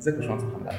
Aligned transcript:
ازيك 0.00 0.14
يا 0.14 0.20
باشمهندس 0.20 0.44
محمد 0.44 0.66
علي؟ 0.66 0.78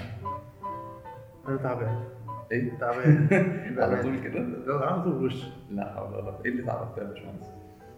أنا 1.48 1.58
تعبان. 1.58 2.04
إيه؟ 2.52 2.78
تعبان. 2.80 3.28
على 3.84 4.02
طول 4.04 4.20
كده؟ 4.20 4.40
لا، 4.40 4.86
على 4.86 5.02
طول 5.04 5.26
وش. 5.26 5.44
لا 5.72 5.94
حول 5.96 6.14
ولا 6.14 6.22
قوة. 6.32 6.42
إيه 6.46 6.52
اللي 6.52 6.64
تعرفت 6.64 6.98
يا 6.98 7.04
باشمهندس؟ 7.04 7.48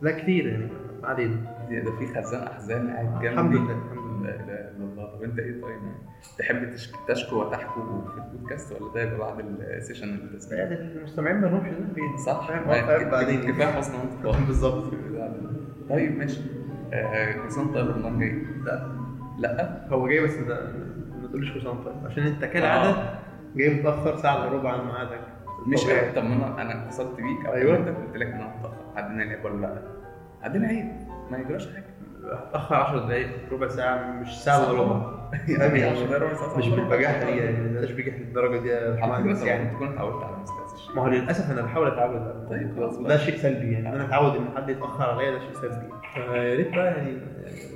لا 0.01 0.11
كتير 0.11 0.47
يعني. 0.47 0.67
ما 1.01 1.07
علينا 1.07 1.35
ده 1.69 1.91
في 1.99 2.07
خزان 2.07 2.47
أحزان 2.47 2.89
قاعد 2.89 3.05
جنبي. 3.13 3.29
الحمد 3.29 3.55
لله 3.55 3.71
الحمد 3.71 4.23
لا 4.25 4.29
لله. 4.29 4.35
اله 4.43 4.53
الا 4.53 4.83
الله 4.83 5.05
طب 5.15 5.23
أنت 5.23 5.39
إيه 5.39 5.61
طيب؟ 5.61 5.79
تحب 6.39 6.69
تشك- 6.73 6.95
تشكو 7.07 7.35
وتحكو 7.35 7.81
في 8.01 8.17
البودكاست 8.17 8.81
ولا 8.81 8.93
ده 8.93 9.01
يبقى 9.03 9.17
بعد 9.35 9.45
السيشن 9.59 10.13
التسجيل 10.13 10.59
يعني 10.59 10.75
المستمعين 10.75 11.35
ما 11.41 11.45
لهمش 11.47 11.69
ذنب 11.69 11.93
فيه 11.95 12.17
صح. 12.25 12.51
بعدين. 13.11 13.41
كفاية 13.51 13.65
حسن 13.67 13.93
بالظبط. 14.47 14.83
طيب 15.89 16.17
ماشي. 16.17 16.41
آه، 16.93 17.35
وأنت 17.41 17.73
طيب 17.75 17.87
رمضان 17.89 18.19
جاي. 18.19 18.41
لا. 18.65 18.87
لا؟ 19.39 19.87
هو 19.89 20.07
جاي 20.07 20.23
بس 20.23 20.35
ده 20.35 20.71
تقوليش 21.33 21.65
وأنت 21.65 21.85
طيب. 21.85 21.95
عشان 22.05 22.23
أنت 22.23 22.45
كالعادة 22.45 23.19
جاي 23.55 23.69
متاخر 23.73 24.15
ساعة 24.17 24.37
إلا 24.37 24.51
ربع 24.53 24.71
عن 24.71 24.85
ميعادك. 24.85 25.19
مش. 25.67 25.83
طب 26.15 26.23
ما 26.23 26.33
أنا 26.35 26.61
أنا 26.61 26.85
اتصلت 26.85 27.15
بيك. 27.15 27.45
أو 27.45 27.53
أيوة. 27.53 27.77
انت 27.77 27.87
قلت 27.87 28.15
لك 28.17 28.27
ان 28.27 28.33
أنا 28.33 28.55
متاخر 28.59 28.75
عدينا 28.95 29.23
ليه 29.23 29.45
ولا 29.45 29.61
لأ؟ 29.61 29.81
عدينا 30.41 30.67
عيد 30.67 30.85
ما 31.31 31.37
يجراش 31.37 31.67
حاجة. 31.73 31.85
اتاخر 32.49 32.75
10 32.75 32.99
دقايق 33.07 33.29
ربع 33.51 33.67
ساعة 33.67 34.11
مش 34.11 34.43
ساعة 34.43 34.71
إلا 34.71 34.81
ربع. 34.81 35.13
يعني 35.47 35.91
مش. 36.57 36.67
بالبجاحه 36.67 37.25
دي 37.25 37.37
يعني 37.37 37.57
مش 37.79 37.91
بجح 37.91 38.13
للدرجة 38.19 38.59
دي 38.59 38.69
يا 38.69 38.89
باشمهندس 38.89 39.37
انت 39.39 39.47
يعني 39.47 39.69
تكون 39.69 39.87
اتعودت 39.87 40.23
على 40.23 40.35
الشيء 40.43 40.62
ما 40.95 41.01
هو 41.01 41.07
للأسف 41.07 41.51
أنا 41.51 41.61
بحاول 41.61 41.87
أتعود 41.87 42.15
على 42.21 42.47
طيب 42.49 42.75
خلاص 42.75 42.97
وده 42.97 43.17
شيء 43.17 43.35
سلبي 43.37 43.71
يعني. 43.73 43.89
ان 43.89 43.93
أنا 43.93 44.05
اتعود 44.05 44.35
إن 44.35 44.45
حد 44.55 44.69
يتأخر 44.69 45.03
عليا 45.03 45.31
ده 45.31 45.39
شيء 45.39 45.53
سلبي. 45.61 45.89
فيا 46.13 46.55
ريت 46.55 46.75
بقى 46.75 46.85
يعني 46.85 47.17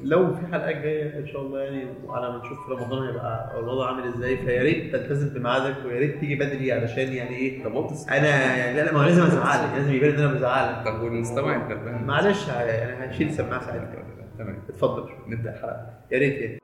لو 0.04 0.36
في 0.36 0.48
حلقات 0.52 0.76
جاية 0.76 1.20
إن 1.20 1.28
شاء 1.28 1.42
الله 1.42 1.60
يعني 1.60 1.86
وعلى 2.06 2.30
ما 2.32 2.38
نشوف 2.38 2.70
رمضان 2.70 3.08
هيبقى 3.08 3.60
الوضع 3.60 3.88
عامل 3.88 4.04
إزاي 4.08 4.38
فيا 4.38 4.64
ريت 4.64 4.96
تلتزم 4.96 5.40
بميعادك 5.40 5.76
ويا 5.86 6.00
ريت 6.00 6.20
تيجي 6.20 6.36
بدري 6.36 6.72
علشان 6.72 7.14
يعني 7.14 7.36
إيه 7.38 7.64
طب 7.64 7.88
أنا 8.10 8.56
يعني 8.58 8.78
لا 8.78 8.82
لا 8.86 8.94
ما 8.94 9.00
هو 9.00 9.04
لازم 9.04 9.24
أزعلك 9.24 9.70
لازم 9.78 9.94
يبان 9.94 10.12
إن 10.12 10.20
أنا 10.20 10.34
بزعلك. 10.34 10.86
طب 10.88 11.02
والمستمع 11.02 11.56
الغلبان 11.56 12.04
معلش 12.06 12.48
يعني 12.48 13.12
هشيل 13.12 13.32
سماعة 13.34 13.62
ساعتها. 13.62 14.04
تمام. 14.38 14.58
اتفضل. 14.70 15.10
نبدأ 15.28 15.54
الحلقة. 15.54 15.90
يا 16.12 16.20
ريت 16.20 16.42
يعني 16.42 16.62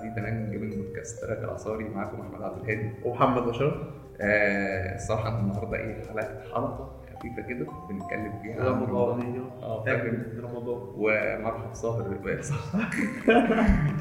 جديده 0.00 0.22
من 0.30 0.50
جيمنج 0.50 0.74
بودكاست 0.74 1.24
تراك 1.24 1.38
العصاري 1.44 1.84
معاكم 1.84 2.20
أحمد 2.20 2.42
عبد 2.42 2.62
الهادي 2.64 2.90
ومحمد 3.04 3.42
بشار. 3.42 3.92
آه 4.20 4.94
الصراحة 4.94 5.40
النهارده 5.40 5.76
إيه؟ 5.76 6.02
حلقة 6.08 6.40
حلقة 6.54 6.90
خفيفة 7.18 7.42
كده 7.48 7.66
بنتكلم 7.90 8.32
فيها 8.42 8.60
عن 8.60 8.66
رمضان. 8.66 9.42
آه 9.62 9.84
فاكر 9.84 10.12
رمضان. 10.42 10.80
ومرحب 10.96 11.74
صح 11.74 11.96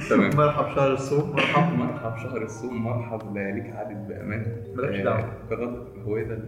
تمام. 0.09 0.35
مرحب 0.37 0.75
شهر 0.75 0.93
الصوم. 0.93 1.31
مرحب 1.31 1.73
مرحب 1.79 2.17
شهر 2.17 2.41
الصوم. 2.43 2.83
مرحب 2.83 3.37
ليك 3.37 3.75
عادل 3.75 3.95
بأمان. 3.95 4.45
مالكش 4.75 4.99
آه، 4.99 5.03
دعوة. 5.03 5.29
بغض 5.51 5.87
هو 6.05 6.17
إيه 6.17 6.23
ده. 6.23 6.39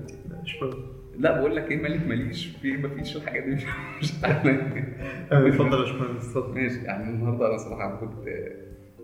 لا 1.18 1.40
بقول 1.40 1.56
لك 1.56 1.72
إيه 1.72 1.82
مالك 1.82 2.08
ماليش. 2.08 2.46
في 2.58 2.78
مفيش 2.78 3.18
الحاجات 3.18 3.44
دي 3.44 3.52
مش 3.56 3.66
مش 4.02 4.24
عارف. 4.24 4.46
اتفضل 5.32 5.74
يا 5.74 5.80
باشمهندس 5.80 6.38
ماشي. 6.38 6.84
يعني 6.84 7.04
النهارده 7.10 7.48
أنا 7.48 7.58
صراحة 7.58 7.96
كنت 7.96 8.28
آه، 8.28 8.52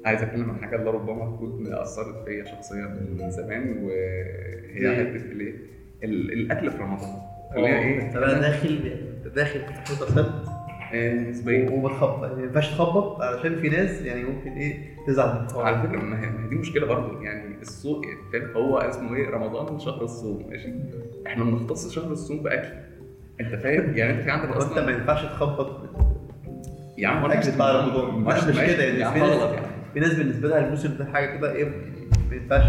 عايز 0.05 0.21
أتكلم 0.23 0.51
عن 0.51 0.57
حاجة 0.63 0.75
لربما 0.77 1.35
تكون 1.35 1.73
أثرت 1.73 2.25
فيا 2.25 2.45
شخصيا 2.45 2.99
من 3.19 3.31
زمان 3.31 3.83
وهي 3.83 3.95
إيه؟ 4.75 5.13
حتة 5.13 5.31
الايه 5.31 5.53
ال- 6.03 6.31
الأكل 6.33 6.71
في 6.71 6.77
رمضان. 6.77 7.09
اللي 7.55 7.67
هي 7.67 7.79
إيه؟ 7.79 8.01
انت 8.01 8.17
بقى 8.17 8.39
داخل 8.39 8.79
انت 9.25 9.35
داخل 9.35 9.59
حتة 9.65 9.93
سد 10.05 10.31
آه، 10.93 11.13
نسبيا. 11.13 11.69
وبتخبط 11.69 12.31
ما 12.37 12.43
ينفعش 12.43 12.69
تخبط 12.71 13.21
علشان 13.21 13.55
في 13.55 13.69
ناس 13.69 14.01
يعني 14.01 14.23
ممكن 14.23 14.51
إيه 14.51 14.77
تزعل 15.07 15.41
من. 15.41 15.61
على 15.61 15.87
فكرة 15.87 15.99
ما 15.99 16.21
هي 16.23 16.29
ما 16.29 16.49
دي 16.49 16.55
مشكلة 16.55 16.85
برضه. 16.85 17.23
يعني 17.23 17.55
السوق 17.61 18.05
فاهم 18.33 18.51
هو 18.55 18.77
اسمه 18.77 19.15
إيه؟ 19.15 19.29
رمضان 19.29 19.79
شهر 19.79 20.01
الصوم. 20.03 20.49
ماشي؟ 20.49 20.73
إحنا 21.27 21.43
بنختص 21.43 21.93
شهر 21.95 22.11
الصوم 22.11 22.43
بأكل. 22.43 22.67
أنت 23.41 23.55
فاهم؟ 23.55 23.97
يعني 23.97 24.13
أنت 24.13 24.21
في 24.23 24.31
عندك 24.31 24.49
وانت 24.49 24.63
ما 24.63 24.67
أصلا 24.71 24.91
ينفعش 24.91 25.21
تخبط. 25.25 25.89
يا 26.97 27.07
عم 27.07 27.25
رمضان. 27.25 28.49
مش 28.49 28.55
كده 28.59 28.83
يعني 28.83 29.21
غلط 29.21 29.53
يعني. 29.53 29.65
في 29.95 30.01
ناس 30.01 30.13
بالنسبة 30.13 30.47
لها 30.49 30.65
الموسم 30.65 30.97
ده 30.99 31.05
حاجة 31.05 31.37
كده 31.37 31.51
إيه 31.51 31.65
ما 32.29 32.35
ينفعش. 32.35 32.63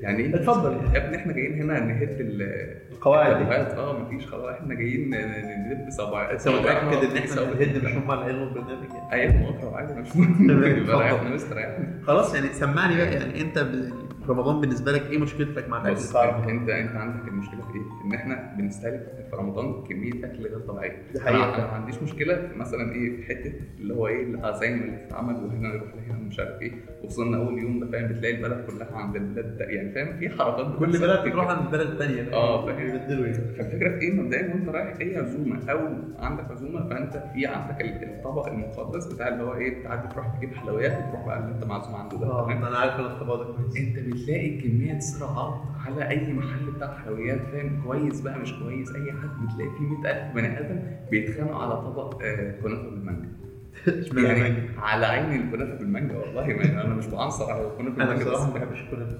يعني 0.00 0.18
إيه 0.18 0.34
اتفضل. 0.34 0.72
يا 0.94 1.04
ابني 1.06 1.16
إحنا 1.16 1.32
جايين 1.32 1.62
هنا 1.62 1.80
نهد 1.80 2.20
ال- 2.20 2.74
القواعد 2.92 3.36
القواعد. 3.40 3.66
آه 3.70 3.98
مفيش 3.98 4.26
خلاص. 4.26 4.56
إحنا 4.56 4.74
جايين 4.74 5.10
ندب 5.70 5.90
صباع 5.90 6.30
أنت 6.32 6.48
متأكد 6.48 7.10
إن 7.10 7.16
إحنا 7.16 7.42
بنهد 7.42 7.84
مش 7.84 7.92
هم 7.92 8.10
اللي 8.10 8.24
هيلغوا 8.24 8.46
البرنامج 8.46 8.88
يعني؟ 8.94 9.12
أيوه 9.12 9.36
مقطع 9.36 9.76
عادي 9.76 9.94
مش 10.00 10.16
مهم 10.16 10.50
خلاص 12.06 12.34
يعني 12.34 12.46
سمعني 12.52 12.96
بقى. 12.96 13.12
يعني 13.14 13.40
أنت 13.40 13.58
رمضان 14.28 14.60
بالنسبة 14.60 14.92
لك 14.92 15.06
إيه 15.10 15.18
مشكلتك 15.18 15.68
مع 15.68 15.82
الأكل 15.82 16.00
بتاع 16.10 16.38
انت؟ 16.50 16.68
انت 16.70 16.96
عندك 16.96 17.28
المشكلة 17.28 17.60
في 17.62 17.74
إيه؟ 17.74 17.82
إن 18.04 18.14
إحنا 18.14 18.54
بنستهلك 18.58 19.26
في 19.30 19.36
رمضان 19.36 19.84
كمية 19.88 20.12
أكل 20.24 20.42
غير 20.46 20.58
طبيعية. 20.58 21.02
دي 21.12 21.20
حقيقة. 21.20 21.54
أنا 21.54 21.66
ما 21.66 21.72
عنديش 21.72 22.02
مشكلة 22.02 22.48
مثلا 22.56 22.92
إيه 22.92 23.16
في 23.16 23.22
حتة 23.22 23.52
اللي 23.80 23.94
هو 23.94 24.06
إيه 24.08 24.22
العزايم 24.24 24.82
اللي 24.82 24.96
بتتعمل 24.96 25.34
وهنا 25.34 25.68
نروح 25.68 25.88
لهنا 25.94 26.18
مش 26.28 26.38
عارف 26.40 26.62
إيه 26.62 26.72
وصلنا 27.04 27.36
أول 27.36 27.58
يوم 27.58 27.80
ده 27.80 27.86
فاهم 27.86 28.08
بتلاقي 28.08 28.34
البلد 28.36 28.66
كلها 28.70 28.96
عند 28.96 29.16
البلد 29.16 29.56
ده 29.58 29.64
يعني 29.64 29.92
فاهم 29.92 30.18
في 30.18 30.28
حركات 30.28 30.78
كل 30.78 30.86
بلد. 30.98 31.28
بتروح 31.28 31.46
عند 31.48 31.70
بلد 31.70 31.98
ثانية 31.98 32.32
آه، 32.32 32.66
فاهم. 32.66 32.78
يعني 32.78 33.32
فالفكرة 33.34 33.88
في 33.98 34.02
إيه 34.02 34.12
مبدئيا 34.20 34.54
وأنت 34.54 34.68
رايح 34.68 34.96
أي 35.00 35.16
عزومة 35.16 35.70
أو 35.70 35.78
عندك 36.18 36.50
عزومة 36.50 36.88
فأنت 36.88 37.22
في 37.34 37.46
عندك 37.46 37.80
ال- 37.80 38.02
الطبق 38.04 38.46
المقدس 38.48 39.06
بتاع 39.12 39.28
اللي 39.28 39.42
هو 39.42 39.54
إيه 39.54 39.80
بتعدي 39.80 40.08
تروح 40.14 40.36
تجيب 40.36 40.54
حلويات 40.54 40.92
وتروح 40.92 41.26
بقى 41.26 41.38
اللي 41.38 41.54
أنت 41.54 41.64
معزوم 41.64 41.94
عنده 41.94 42.18
ده 42.18 42.26
آه؟ 42.26 42.52
أنا 42.52 42.78
عارف 42.78 42.94
أنا 42.94 43.06
الطبق 43.06 43.34
ده 43.34 43.44
كويس 43.44 43.76
أنت 43.76 43.98
بتلاقي 44.22 44.60
كمية 44.60 44.98
صراعات 44.98 45.60
على 45.86 46.08
أي 46.08 46.32
محل 46.32 46.70
بتاع 46.76 46.98
حلويات 46.98 47.40
فاهم؟ 47.52 47.82
كويس 47.86 48.20
بقى 48.20 48.38
مش 48.38 48.52
كويس 48.52 48.88
أي 48.94 49.12
حد 49.12 49.46
بتلاقي 49.46 49.70
فيه 49.78 49.84
100000 49.98 50.34
بني 50.34 50.60
آدم 50.60 50.80
بيتخانقوا 51.10 51.62
على 51.62 51.76
طبق 51.76 52.22
آه، 52.22 52.60
كنافة 52.62 52.90
بالمانجا. 52.90 53.28
يعني؟ 54.28 54.68
على 54.78 55.06
عيني 55.06 55.36
الكنافة 55.36 55.74
بالمانجا 55.74 56.16
والله 56.16 56.46
ما 56.46 56.82
أنا 56.84 56.94
مش 56.94 57.06
بعنصر 57.06 57.52
على 57.52 57.66
الكنافة 57.66 58.02
أنا 58.02 58.10
بالمانجا 58.14 58.24
بصراحة 58.30 58.46
ما 58.46 58.54
بس 58.54 58.60
بحبش 58.62 58.80
الكنافة. 58.80 59.18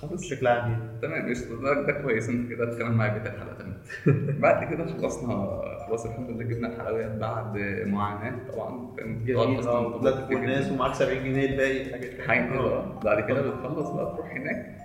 خلاص 0.00 0.32
عام 0.32 0.70
يعني 0.70 0.82
تمام 1.02 1.30
قشطة. 1.30 1.62
ده, 1.62 1.82
ده 1.82 1.92
كويس. 1.92 2.28
أنت 2.28 2.50
كده 2.50 2.70
تتكلم 2.72 2.92
معايا 2.92 3.12
بيت 3.18 3.26
الحلقة 3.26 3.54
تمام 3.54 3.76
بعد 4.42 4.74
كده 4.74 4.86
خلصنا 4.86 5.60
خلاص 5.86 6.06
الحمد 6.06 6.30
لله 6.30 6.42
جبنا 6.44 6.68
الحلويات 6.68 7.10
بعد 7.10 7.58
معاناة. 7.86 8.34
طبعا 8.52 8.96
جميل. 8.98 9.36
آه 9.68 9.96
والناس. 10.30 10.70
ومعاك 10.72 10.94
70 10.94 11.24
جنيه 11.24 11.46
الباقي 11.50 11.84
حاجات 11.92 12.10
كده. 12.14 12.22
حاجة 12.28 12.50
كده. 12.50 12.58
آه. 12.60 13.00
بعد 13.04 13.28
كده 13.28 13.40
بتخلص 13.50 13.90
بقى 13.90 14.14
تروح 14.16 14.30
هناك. 14.32 14.76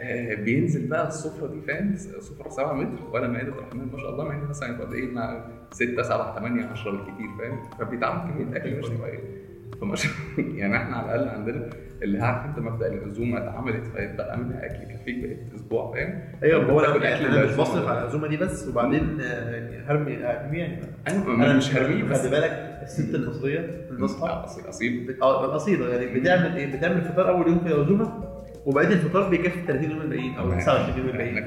آه 0.00 0.34
بينزل 0.34 0.88
بقى 0.88 1.08
السفرة 1.08 1.46
دي 1.46 1.60
فاهم؟ 1.60 1.96
سفرة 1.96 2.48
7 2.48 2.72
متر 2.72 3.02
ولا 3.12 3.28
مائده 3.28 3.52
رحمن 3.56 3.88
ما 3.92 3.98
شاء 3.98 4.10
الله 4.10 4.32
ان 4.32 4.44
مثلا 4.48 4.68
يبقى 4.74 4.92
إيه 4.94 5.10
مع 5.12 5.44
6 5.72 6.02
7 6.02 6.38
8 6.38 6.64
10 6.66 6.90
بالكتير 6.90 7.28
فاهم؟ 7.38 7.62
فبيتعمل 7.78 8.32
كمية 8.32 8.56
أكل 8.56 8.78
مش 8.78 8.86
طبيعية. 8.86 9.45
فما 9.80 9.94
يعني 10.58 10.76
إحنا 10.76 10.96
على 10.96 11.14
الأقل 11.14 11.28
عندنا 11.28 11.70
اللي 12.02 12.18
عارف 12.18 12.46
انت 12.46 12.58
مبدأ 12.58 12.86
العزومة 12.92 13.38
اتعملت 13.38 13.86
فيتبقى 13.86 14.38
منها 14.38 14.66
أكل 14.66 14.90
يكفيك 14.90 15.18
بقيت 15.18 15.38
أسبوع 15.54 15.92
فاهم؟ 15.94 16.20
أيوه 16.42 16.64
هو 16.64 16.78
بتاكل 16.78 16.96
أنا 16.96 17.08
يعني 17.10 17.26
أنا 17.26 17.44
مش. 17.46 17.54
بصرف 17.54 17.88
على 17.88 17.98
العزومة 18.00 18.28
دي 18.28 18.36
بس 18.36 18.68
وبعدين 18.68 19.20
آه، 19.20 19.50
يعني 19.50 19.76
هرمي 19.86 20.16
هرمي 20.16 20.58
يعني 20.58 20.82
أيوه 21.08 21.34
أنا 21.34 21.56
مش 21.56 21.74
هرميه 21.76 22.04
بس. 22.04 22.20
خلي 22.20 22.30
بالك 22.30 22.78
الست 22.82 23.14
المصريه 23.14 23.86
النصحى 23.90 24.26
آه، 24.28 24.44
اصيل 24.44 24.68
أصيل. 24.68 25.06
بت- 25.06 25.22
آه 25.22 25.44
الاصيله 25.50 25.88
يعني 25.88 26.20
بتعمل 26.20 26.56
إيه؟ 26.56 26.76
بتعمل 26.76 27.00
فطار 27.02 27.28
أول 27.28 27.48
يوم 27.48 27.58
في 27.58 27.66
العزومة 27.66 28.24
وبقية 28.66 28.86
الفطار 28.88 29.28
بيكفي 29.28 29.66
30 29.66 29.90
يوم 29.90 30.00
الباقيين 30.00 30.34
أو 30.34 30.50
29 30.52 30.98
يوم 30.98 31.08
الباقيين 31.08 31.38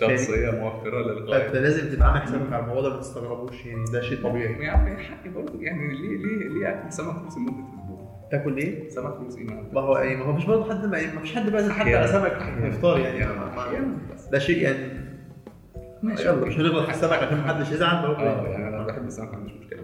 شخصية 0.00 0.50
موفرة 0.50 1.02
فانت 1.04 1.18
للغايه 1.20 1.50
لازم 1.52 1.88
تبقى 1.96 2.08
عامل 2.08 2.22
حسابك 2.22 2.52
على 2.52 2.62
الموضوع 2.62 2.82
ده 2.82 2.88
ما 2.94 3.00
تستغربوش 3.00 3.66
يعني 3.66 3.84
ده 3.92 4.00
شيء 4.00 4.22
طبيعي. 4.22 4.64
يا 4.64 4.70
عم 4.70 4.96
حقي 4.96 5.30
برضه 5.30 5.52
يعني 5.62 5.88
ليه 5.92 6.16
ليه 6.16 6.48
ليه 6.48 6.68
أكل 6.68 6.92
سمك 6.92 7.22
روسي 7.24 7.40
لمده 7.40 7.52
أسبوع؟ 7.52 8.28
تاكل 8.30 8.56
إيه؟ 8.56 8.88
سمك 8.88 9.14
روسي 9.20 9.44
ما 9.44 9.64
ما 9.72 9.80
هو 9.80 9.96
يعني 9.98 10.16
ما 10.16 10.24
هو 10.24 10.32
مش 10.32 10.44
برضه 10.46 10.70
حد 10.70 10.84
ما 10.86 11.14
ما 11.14 11.20
فيش 11.20 11.34
حد 11.34 11.50
بيعزم 11.50 11.72
حد 11.72 11.88
على 11.88 12.08
سمك 12.08 12.32
في 12.60 12.66
الفطار 12.66 12.98
يعني. 13.00 13.26
ده 14.32 14.38
شيء 14.38 14.62
يعني 14.62 15.12
ماشي. 16.02 16.22
يلا 16.28 16.46
مش 16.46 16.58
هنغلط 16.58 16.88
السمك 16.88 17.12
عشان 17.12 17.36
ما 17.38 17.48
حدش 17.48 17.70
يزعل 17.72 18.04
آه 18.04 18.12
بقى 18.12 18.50
يعني 18.50 18.68
أنا 18.68 18.86
بحب 18.86 19.06
السمك 19.06 19.28
ما 19.32 19.36
عنديش 19.36 19.52
مشكلة. 19.52 19.82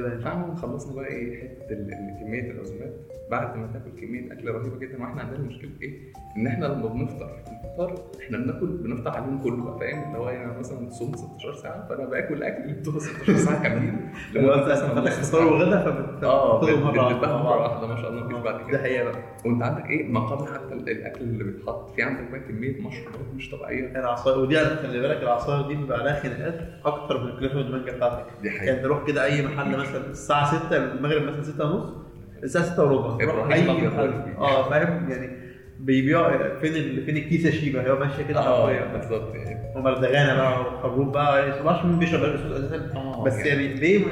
تمام 0.00 0.20
فاحنا 0.20 0.54
خلصنا 0.56 0.94
بقى 0.94 1.06
إيه 1.06 1.40
حتة 1.40 1.74
كمية 2.20 2.50
العزومات. 2.50 2.92
بعد 3.30 3.56
ما 3.56 3.66
تاكل 3.72 4.00
كمية 4.00 4.32
اكل 4.32 4.48
رهيبة 4.50 4.78
جدا 4.78 5.02
وإحنا 5.02 5.22
عندنا 5.22 5.38
مشكله 5.38 5.70
إيه؟ 5.82 5.98
إن 6.36 6.46
إحنا 6.46 6.66
لما 6.66 6.86
بنفطر 6.88 7.30
الفطار 7.64 7.94
إحنا 8.24 8.38
بناكل 8.38 8.66
بنفطر 8.66 9.10
على 9.10 9.24
اليوم 9.24 9.42
كله 9.42 9.64
بقى 9.64 9.78
فاهم؟ 9.78 10.02
اللي 10.08 10.18
هو 10.18 10.28
أنا 10.28 10.58
مثلا 10.58 10.90
صوم 10.90 11.12
16 11.16 11.54
ساعة 11.54 11.88
فأنا 11.88 12.04
باكل 12.04 12.42
أكل 12.42 12.62
اللي 12.62 12.74
بتوصل 12.74 13.00
16 13.00 13.36
ساعة 13.36 13.62
كاملين. 13.62 14.10
لو 14.34 14.54
أنت 14.54 14.68
نص 14.68 15.30
فطار. 15.30 15.46
وغدا 15.46 15.86
آه 16.26 16.60
فبتاخدهم 16.60 17.42
مرة 17.44 17.62
واحدة 17.62 17.86
ما 17.86 17.96
شاء 17.96 18.10
الله 18.10 18.24
مفيش 18.24 18.38
بعد 18.38 18.58
ده 18.60 18.66
كده 18.68 18.78
حقيقة 18.78 19.04
بقى. 19.04 19.18
وأنت 19.46 19.62
عندك 19.62 19.90
إيه؟ 19.90 20.08
مقابل 20.08 20.46
حتى 20.54 20.74
ال- 20.74 20.88
الأكل 20.90 21.20
اللي 21.20 21.44
بيتحط 21.44 21.90
في 21.90 22.02
عندك 22.02 22.30
بقى 22.30 22.40
كمية 22.40 22.80
مشروبات 22.86 23.34
مش 23.36 23.50
طبيعية. 23.50 23.86
العصاير 24.00 24.38
ودي 24.38 24.58
خلي 24.58 25.00
بالك 25.00 25.22
العصاير 25.22 25.66
دي 25.68 25.74
بيبقى 25.74 25.98
عليها 26.00 26.20
خناقات 26.20 26.60
أكتر 26.84 27.24
من 27.24 27.28
الكلافة 27.30 27.56
والمانجا 27.58 27.92
بتاعتك. 27.96 28.24
دي 28.42 28.50
حقيقة. 28.50 28.64
يعني 28.64 28.82
تروح 28.82 29.06
كده 29.06 29.24
أي 29.24 29.46
محل 29.46 29.76
مثلا 29.78 29.87
الساعة 29.94 30.66
6 30.66 30.76
المغرب 30.76 31.22
مثلا 31.22 31.42
6 31.42 31.64
ونص 31.64 31.92
الساعة 32.42 32.64
6 32.64 32.84
وربع. 32.84 33.54
أي. 33.54 33.86
آه 34.38 34.70
فاهم؟ 34.70 35.10
يعني 35.10 35.38
بيبيعوا 35.80 36.60
فين 36.60 36.76
ال... 36.76 37.04
فين 37.06 37.16
الكيسة 37.16 37.50
شيبة؟ 37.50 37.82
هي 37.82 37.92
ماشية 37.92 38.22
كده 38.22 38.40
آه 38.40 38.66
حرفيا. 38.66 38.98
بالظبط. 38.98 39.34
يعني 39.34 39.57
ومردغانه 39.76 40.34
بقى 40.36 40.60
وخروب 40.60 41.12
بقى 41.12 41.62
ما 41.62 41.70
أعرفش 41.70 41.84
مين 41.84 41.98
بيشرب 41.98 42.24
الاسود 42.24 42.52
أساسا 42.52 43.22
بس 43.26 43.46
يعني 43.46 43.74
ليه 43.74 44.06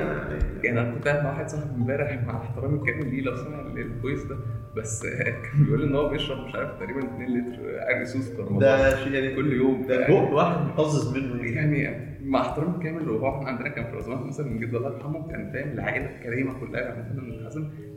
يعني 0.65 0.81
أنا 0.81 0.91
كنت 0.95 1.09
قاعد 1.09 1.25
مع 1.25 1.31
واحد 1.31 1.49
صاحبي 1.49 1.71
امبارح 1.75 2.23
مع 2.27 2.37
احترامي 2.37 2.79
الكامل 2.79 3.11
ليه 3.15 3.23
لو 3.23 3.37
سمع 3.37 3.61
ال- 3.61 3.79
الفويس 3.79 4.23
ده 4.25 4.37
بس 4.77 5.03
كان 5.07 5.65
بيقول 5.65 5.83
ان 5.83 5.95
هو 5.95 6.09
بيشرب 6.09 6.47
مش 6.47 6.55
عارف 6.55 6.71
تقريبا 6.79 6.99
2 7.05 7.39
لتر 7.39 7.61
عرق 7.81 8.07
في 8.07 8.43
رمضان 8.43 8.59
ده 8.59 8.97
شيء 9.05 9.13
يعني 9.13 9.35
كل 9.37 9.53
يوم 9.53 9.87
ده 9.87 10.09
بق 10.09 10.33
واحد 10.33 10.57
مقزز 10.67 11.17
منه 11.17 11.45
يعني 11.51 11.79
يعني 11.81 12.17
مع 12.25 12.41
احترامي 12.41 12.77
الكامل 12.77 13.11
وهو 13.11 13.37
إحنا 13.39 13.49
عندنا 13.49 13.69
كان 13.69 13.85
في 13.85 13.91
العزومات 13.93 14.27
مثلا 14.27 14.47
من 14.47 14.59
جد 14.61 14.75
الله 14.75 14.93
يرحمه 14.95 15.29
كان 15.29 15.51
فاهم 15.53 15.69
العائله 15.73 16.07
الكريمه 16.17 16.61
كلها 16.61 16.81
يعني 16.81 17.03
كنا 17.21 17.49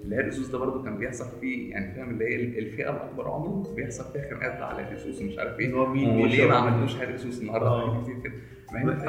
العرق 0.10 0.26
السوس 0.26 0.48
ده 0.48 0.58
برضه 0.58 0.84
كان 0.84 0.98
بيحصل 0.98 1.26
فيه 1.42 1.72
يعني 1.72 1.96
فاهم 1.96 2.10
اللي 2.10 2.26
هي 2.26 2.36
الفئة 2.60 2.90
الأكبر 2.90 3.28
عمره 3.28 3.74
بيحصل 3.76 4.14
فيها 4.14 4.30
خناقات 4.30 4.62
على 4.62 4.80
العرق 4.80 4.92
السوس 4.92 5.22
ومش 5.22 5.38
عارف 5.38 5.60
إيه. 5.60 5.74
هو 5.74 5.86
مين 5.86 6.10
وليه 6.10 6.48
ما 6.48 6.56
عملتوش 6.56 6.96
سوس 7.16 7.42
النهارده؟ 7.42 7.68
آه. 7.68 8.04
كتير 8.04 8.16
كده. 8.24 8.34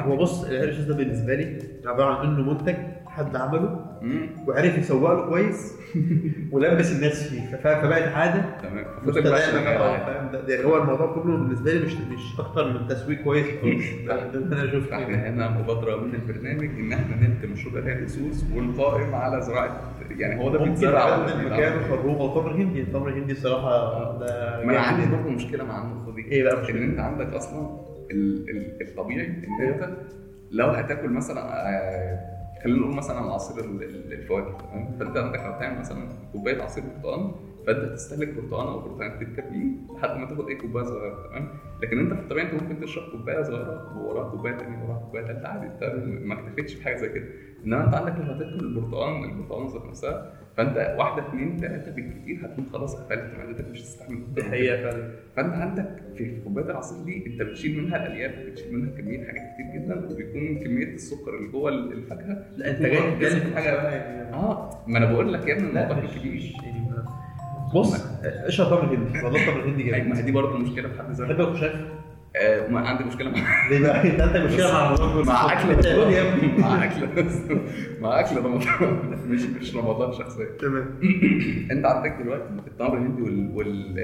هو 0.01 0.17
بص 0.17 0.43
العرق 0.43 0.87
ده 0.87 0.95
بالنسبة 0.95 1.35
لي 1.35 1.59
عبارة 1.85 2.13
عن 2.13 2.27
إنه 2.27 2.53
منتج 2.53 2.75
حد 3.05 3.35
عمله 3.35 3.90
وعرف 4.47 4.77
يسوق 4.77 5.11
له 5.13 5.29
كويس 5.29 5.73
ولبس 6.51 6.91
الناس 6.91 7.23
فيه. 7.29 7.57
فبقت 7.57 8.03
عادة. 8.13 8.45
تمام. 8.61 8.85
يعني 10.47 10.63
هو 10.65 10.77
الموضوع 10.77 11.13
كله 11.13 11.37
بالنسبة 11.37 11.73
لي 11.73 11.85
مش 11.85 11.93
مش 11.93 12.39
أكتر 12.39 12.73
من 12.73 12.87
تسويق 12.87 13.21
كويس 13.23 13.45
خالص. 13.61 13.85
أنا 14.53 14.71
شفته. 14.71 14.95
إحنا 15.03 15.29
هنا 15.29 15.49
مبادرة 15.49 15.95
من 15.95 16.13
البرنامج 16.15 16.63
إن 16.79 16.93
إحنا 16.93 17.15
ننتج 17.15 17.49
مشروع 17.49 17.79
العرق 17.83 18.05
سوس 18.05 18.45
والقائم 18.55 19.15
على 19.15 19.41
زراعه 19.41 19.81
يعني 20.17 20.41
هو 20.43 20.49
ده 20.57 20.63
بيتزرع 20.63 21.17
بيتعمل؟ 21.25 21.83
خروج 21.89 22.33
تمر 22.33 22.51
هندي. 22.55 22.81
التمر 22.81 23.09
الهندي 23.09 23.31
الصراحة 23.31 24.17
ده 24.19 24.63
ما 24.65 24.71
أنا. 24.71 24.79
عندي 24.79 25.15
برضه 25.15 25.29
مشكلة 25.29 25.63
مع 25.63 25.83
النقطة 25.83 26.15
دي. 26.15 26.21
إيه 26.21 26.43
بقى 26.43 26.55
إن؟ 26.71 26.83
أنت 26.83 26.99
عندك 26.99 27.33
أصلا 27.33 27.79
ال- 28.11 28.49
ال- 28.49 28.81
الطبيعي 28.87 29.27
إن 29.27 29.43
أنت 29.67 29.89
لو 30.51 30.67
هتاكل 30.67 31.09
مثلا 31.09 31.41
آه، 31.41 32.19
خلينا 32.63 32.79
نقول 32.79 32.95
مثلا 32.95 33.19
عصير 33.19 33.65
ال- 33.65 33.83
ال- 33.83 34.13
الفواكه 34.13 34.57
تمام؟ 34.57 34.97
فأنت 34.99 35.17
عندك 35.17 35.39
لو 35.39 35.59
تعمل 35.59 35.79
مثلا 35.79 36.07
كوباية 36.31 36.61
عصير 36.63 36.83
برتقال 36.83 37.31
فانت 37.67 37.91
تستهلك 37.93 38.33
برتقال 38.33 38.67
أو 38.67 38.79
برتقالتين 38.79 39.35
كاملين 39.35 39.87
لحد 39.95 40.17
ما 40.17 40.25
تاخد 40.25 40.47
إيه 40.49 40.57
كوباية 40.57 40.83
صغيرة 40.83 41.27
تمام؟ 41.29 41.47
لكن 41.83 41.99
أنت 41.99 42.13
في 42.13 42.19
الطبيعي 42.19 42.45
أنت 42.51 42.63
ممكن 42.63 42.79
تشرب 42.81 43.11
كوباية 43.11 43.43
صغيرة 43.43 43.97
ووراها 43.97 44.29
كوباية 44.31 44.57
ثانية 44.57 44.77
ووراها 44.83 44.99
كوباية 44.99 45.25
ثالثه 45.25 45.47
عادي 45.47 45.65
أنت 45.65 45.83
ما 46.25 46.33
اكتفيتش 46.39 46.75
بحاجة 46.75 46.95
زي 46.95 47.09
كده. 47.09 47.25
إنما 47.65 47.85
أنت 47.85 47.95
عندك 47.95 48.15
لو 48.17 48.23
هتاكل 48.33 48.65
البرتقال 48.65 49.23
البرتقال 49.23 49.67
ذات 49.73 49.85
نفسها 49.85 50.33
فأنت 50.57 50.95
واحدة 50.99 51.27
اثنين 51.27 51.57
ثلاثة 51.57 51.91
بالكثير 51.91 52.39
هتكون 52.45 52.65
خلاص 52.73 52.95
قفلت 52.95 53.31
معدتك 53.37 53.69
مش 53.71 53.81
هتستحمل 53.81 54.33
دي 54.35 54.43
حقيقة 54.43 54.81
فعلا. 54.91 55.11
فأنت 55.35 55.53
عندك 55.53 56.01
في 56.17 56.41
كوباية 56.43 56.65
العصير 56.65 57.03
دي 57.05 57.25
أنت 57.27 57.41
بتشيل 57.41 57.83
منها 57.83 58.07
الألياف 58.07 58.31
بتشيل 58.49 58.73
منها 58.75 58.97
كمية 58.97 59.17
حاجات 59.27 59.41
كتير 59.53 59.81
جدا 59.81 60.05
وبيكون 60.05 60.59
كمية 60.63 60.93
السكر 60.93 61.37
اللي 61.37 61.47
جوه 61.51 61.69
الفاكهة 61.69 62.45
لا 62.57 62.69
أنت 62.71 62.81
جاي 62.81 63.11
تتكلم 63.11 63.39
في 63.49 63.55
حاجة. 63.55 63.71
بقى 63.71 63.95
يعني. 63.95 64.33
آه 64.33 64.69
ما 64.87 64.97
أنا 64.97 65.11
بقول 65.13 65.33
لك 65.33 65.47
يا 65.47 65.53
ابني 65.53 65.67
الموضوع 65.69 65.99
كبير. 66.05 66.53
يعني 66.63 66.81
بص 67.75 68.05
اشرب 68.23 68.67
تمر 68.69 68.81
هندي 68.95 69.23
والله 69.23 69.39
التمر 69.41 69.63
الهندي 69.63 69.95
أيوة، 69.95 70.07
ما 70.07 70.17
هي 70.17 70.21
دي 70.21 70.31
برضه 70.31 70.57
مشكلة 70.57 70.89
في 70.89 70.99
حد 70.99 71.11
ذاتها. 71.11 71.33
تحب 71.33 71.39
الخشاف؟ 71.41 71.75
آه 72.35 72.67
ما 72.67 72.79
عندي 72.79 73.03
مشكلة 73.03 73.29
مع 73.31 73.37
ليه 73.69 73.79
بقى؟ 73.79 74.07
أنت 74.07 74.19
انت 74.21 74.37
مشكلة 74.37 74.71
مع 74.73 74.91
رمضان؟ 74.91 75.25
مع 75.27 75.53
أكل 75.53 75.67
قول 76.01 76.13
يا 76.13 76.23
رمضان 76.23 76.33
ابني. 76.33 76.57
مع 76.57 76.83
أكل. 76.85 77.07
مع 78.01 78.19
أكل 78.19 78.35
رمضان. 78.37 78.99
مش 79.27 79.41
مش 79.41 79.75
رمضان 79.75 80.13
شخصيا. 80.13 80.45
تمام. 80.59 80.85
أنت 81.71 81.85
عندك 81.85 82.17
دلوقتي 82.21 82.43
التمر 82.67 82.97
الهندي 82.97 83.21
وال, 83.21 83.51
وال... 83.55 83.95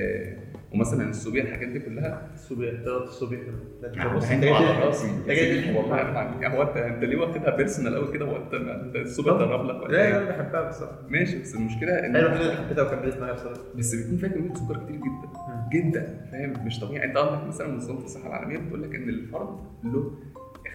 ومثلا 0.73 1.09
السوبيا 1.09 1.43
الحاجات 1.43 1.67
دي 1.69 1.79
كلها. 1.79 2.31
ده 2.51 3.87
انت 3.87 3.97
يعني 3.97 4.15
بص 4.17 5.03
انت 5.05 5.27
جاي 5.27 5.75
والله 5.77 5.97
يعني 5.97 6.57
هو 6.57 6.61
انت 6.61 6.77
انت 6.77 7.03
ليه 7.03 7.17
واخدها 7.17 7.55
personal 7.55 7.95
قوي 7.95 8.13
كده؟ 8.13 8.25
هو 8.25 8.37
انت 8.37 8.95
السوبيا 8.95 9.31
تقرب 9.31 9.65
لك 9.65 9.83
ولا 9.83 9.91
لا 9.91 10.07
إيه؟ 10.07 10.13
لا 10.19 10.29
بحبها 10.29 10.69
بصراحة. 10.69 10.99
ماشي 11.09 11.39
بس 11.39 11.55
المشكلة 11.55 12.05
إن 12.05 12.13
حلو 12.17 12.27
كده 12.39 12.55
حبيتها 12.55 12.83
وكملت 12.83 13.17
معايا 13.17 13.33
بصراحة. 13.33 13.59
بس 13.75 13.95
بيكون 13.95 14.17
فيها 14.17 14.29
كمية 14.29 14.53
سكر 14.53 14.77
كتير 14.83 14.95
جدا. 14.95 15.29
جدا 15.73 16.27
فاهم؟ 16.31 16.65
مش 16.65 16.79
طبيعي. 16.79 17.05
أنت 17.05 17.17
عندك 17.17 17.47
مثلا 17.47 17.67
منظمه 17.67 18.03
الصحه 18.03 18.27
العالمية 18.27 18.57
بتقول 18.57 18.83
لك 18.83 18.95
إن 18.95 19.09
الفرد 19.09 19.57
له 19.83 20.11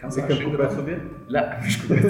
25 0.02 0.42
كوبايه 0.50 0.56
جرام 0.68 0.76
صوبيا 0.76 1.00
لا 1.28 1.60
مش 1.66 1.82
كوباية 1.82 2.02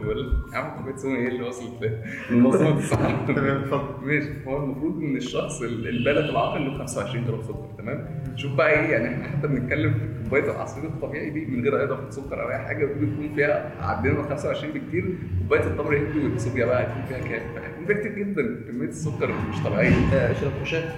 بيقول 0.00 0.26
لك 0.26 0.52
يا 0.52 0.58
عم 0.58 0.78
كوباية 0.78 0.96
سونا 0.96 1.16
إيه 1.18 1.28
اللي 1.28 1.42
وصلت 1.42 1.92
لمنظمه 2.30 2.78
الصحه 2.78 3.26
تمام 3.34 3.56
اتفضل. 3.62 4.06
ماشي. 4.06 4.28
هو 4.46 4.56
المفروض 4.64 5.02
إن 5.02 5.16
الشخص 5.16 5.62
ال- 5.62 5.88
البالغ 5.88 6.30
العاقل 6.30 6.66
له 6.66 6.78
25 6.78 7.24
جرام 7.26 7.42
سكر 7.42 7.68
تمام؟ 7.78 8.22
شوف 8.36 8.52
بقى 8.52 8.70
إيه 8.70 8.92
يعني 8.92 9.08
إحنا 9.14 9.24
حتى 9.28 9.48
بنتكلم 9.48 9.92
في 9.94 10.24
كوباية 10.24 10.50
العصير 10.50 10.84
الطبيعي 10.84 11.30
دي 11.30 11.46
من 11.46 11.62
غير 11.64 11.78
أي 11.78 11.84
اضافه 11.84 12.10
سكر 12.10 12.42
أو 12.42 12.48
أي 12.50 12.58
حاجة 12.58 12.86
دي 12.86 13.06
بتكون 13.06 13.34
فيها 13.34 13.72
عدينا 13.80 14.14
من 14.18 14.24
25 14.24 14.72
بكتير. 14.74 15.14
كوباية 15.42 15.60
التمر 15.66 15.92
الهندي 15.92 16.18
والصوبيا 16.28 16.66
بقى 16.66 16.80
هيكون 16.82 17.02
فيها 17.08 17.18
كام؟ 17.18 17.62
هيكون 17.64 17.86
فيها 17.86 17.96
كتير 17.96 18.12
جدا. 18.18 18.42
كمية 18.70 18.88
السكر 18.88 19.30
مش 19.50 19.56
طبيعية. 19.64 19.94
آه، 20.12 20.32
اشرب 20.32 20.50
خشاف 20.62 20.96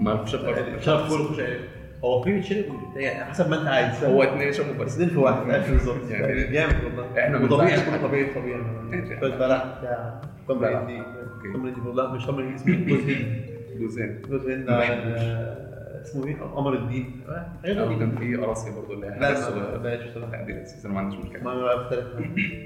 ما 0.00 0.12
الخشب 0.12 0.44
برضه 0.46 0.78
شرب 0.80 0.98
فول 1.08 1.18
خشاف 1.26 1.60
هو 2.04 2.22
في 2.22 2.32
بيتشرب 2.32 2.64
يعني 2.96 3.24
حسب 3.24 3.50
ما 3.50 3.60
انت 3.60 3.68
عايز. 3.68 4.04
هو 4.04 4.22
اتنين 4.22 4.48
يشربوا 4.48 4.84
بس 4.84 4.94
اثنين 4.94 5.08
في 5.08 5.18
واحد 5.18 5.50
عارف 5.50 5.70
بالظبط 5.70 6.10
يعني 6.10 6.46
جامد 6.52 6.84
والله. 6.84 7.18
إحنا 7.18 7.38
بنزعل 7.38 7.68
كله 7.86 8.08
طبيعي 8.08 8.34
طبيعي. 8.34 8.60
ماشي. 8.60 9.20
شوية 9.20 9.34
بلح 9.38 9.64
بتاع. 9.78 10.20
تمر 10.48 10.78
هندي 10.78 11.02
والله 11.86 12.12
مش 12.12 12.28
هندي 12.28 12.54
اسمه 12.54 12.74
جوز 12.86 13.08
هند 13.08 13.52
جوزان 13.78 14.22
جوز 14.28 14.48
هند 14.48 14.70
ما 14.70 14.78
بحبوش. 14.78 15.20
آه، 15.20 16.02
اسمه 16.02 16.26
إيه؟ 16.26 16.36
قمر 16.36 16.74
الدين. 16.74 17.20
غريبة. 17.64 17.98
كان 17.98 18.16
في 18.16 18.36
قراصية 18.36 18.70
برضه 18.70 18.94
اللي 18.94 19.06
هي 19.06 19.18
لا 19.18 19.34
صغيرة. 19.34 19.76
بلاش 19.76 20.10
بصراحه 20.10 20.32
لا 20.32 20.64
أنا 20.84 20.92
ما 20.94 21.00
عنديش 21.00 21.18
مشكلة. 21.18 21.42
ما 21.44 21.54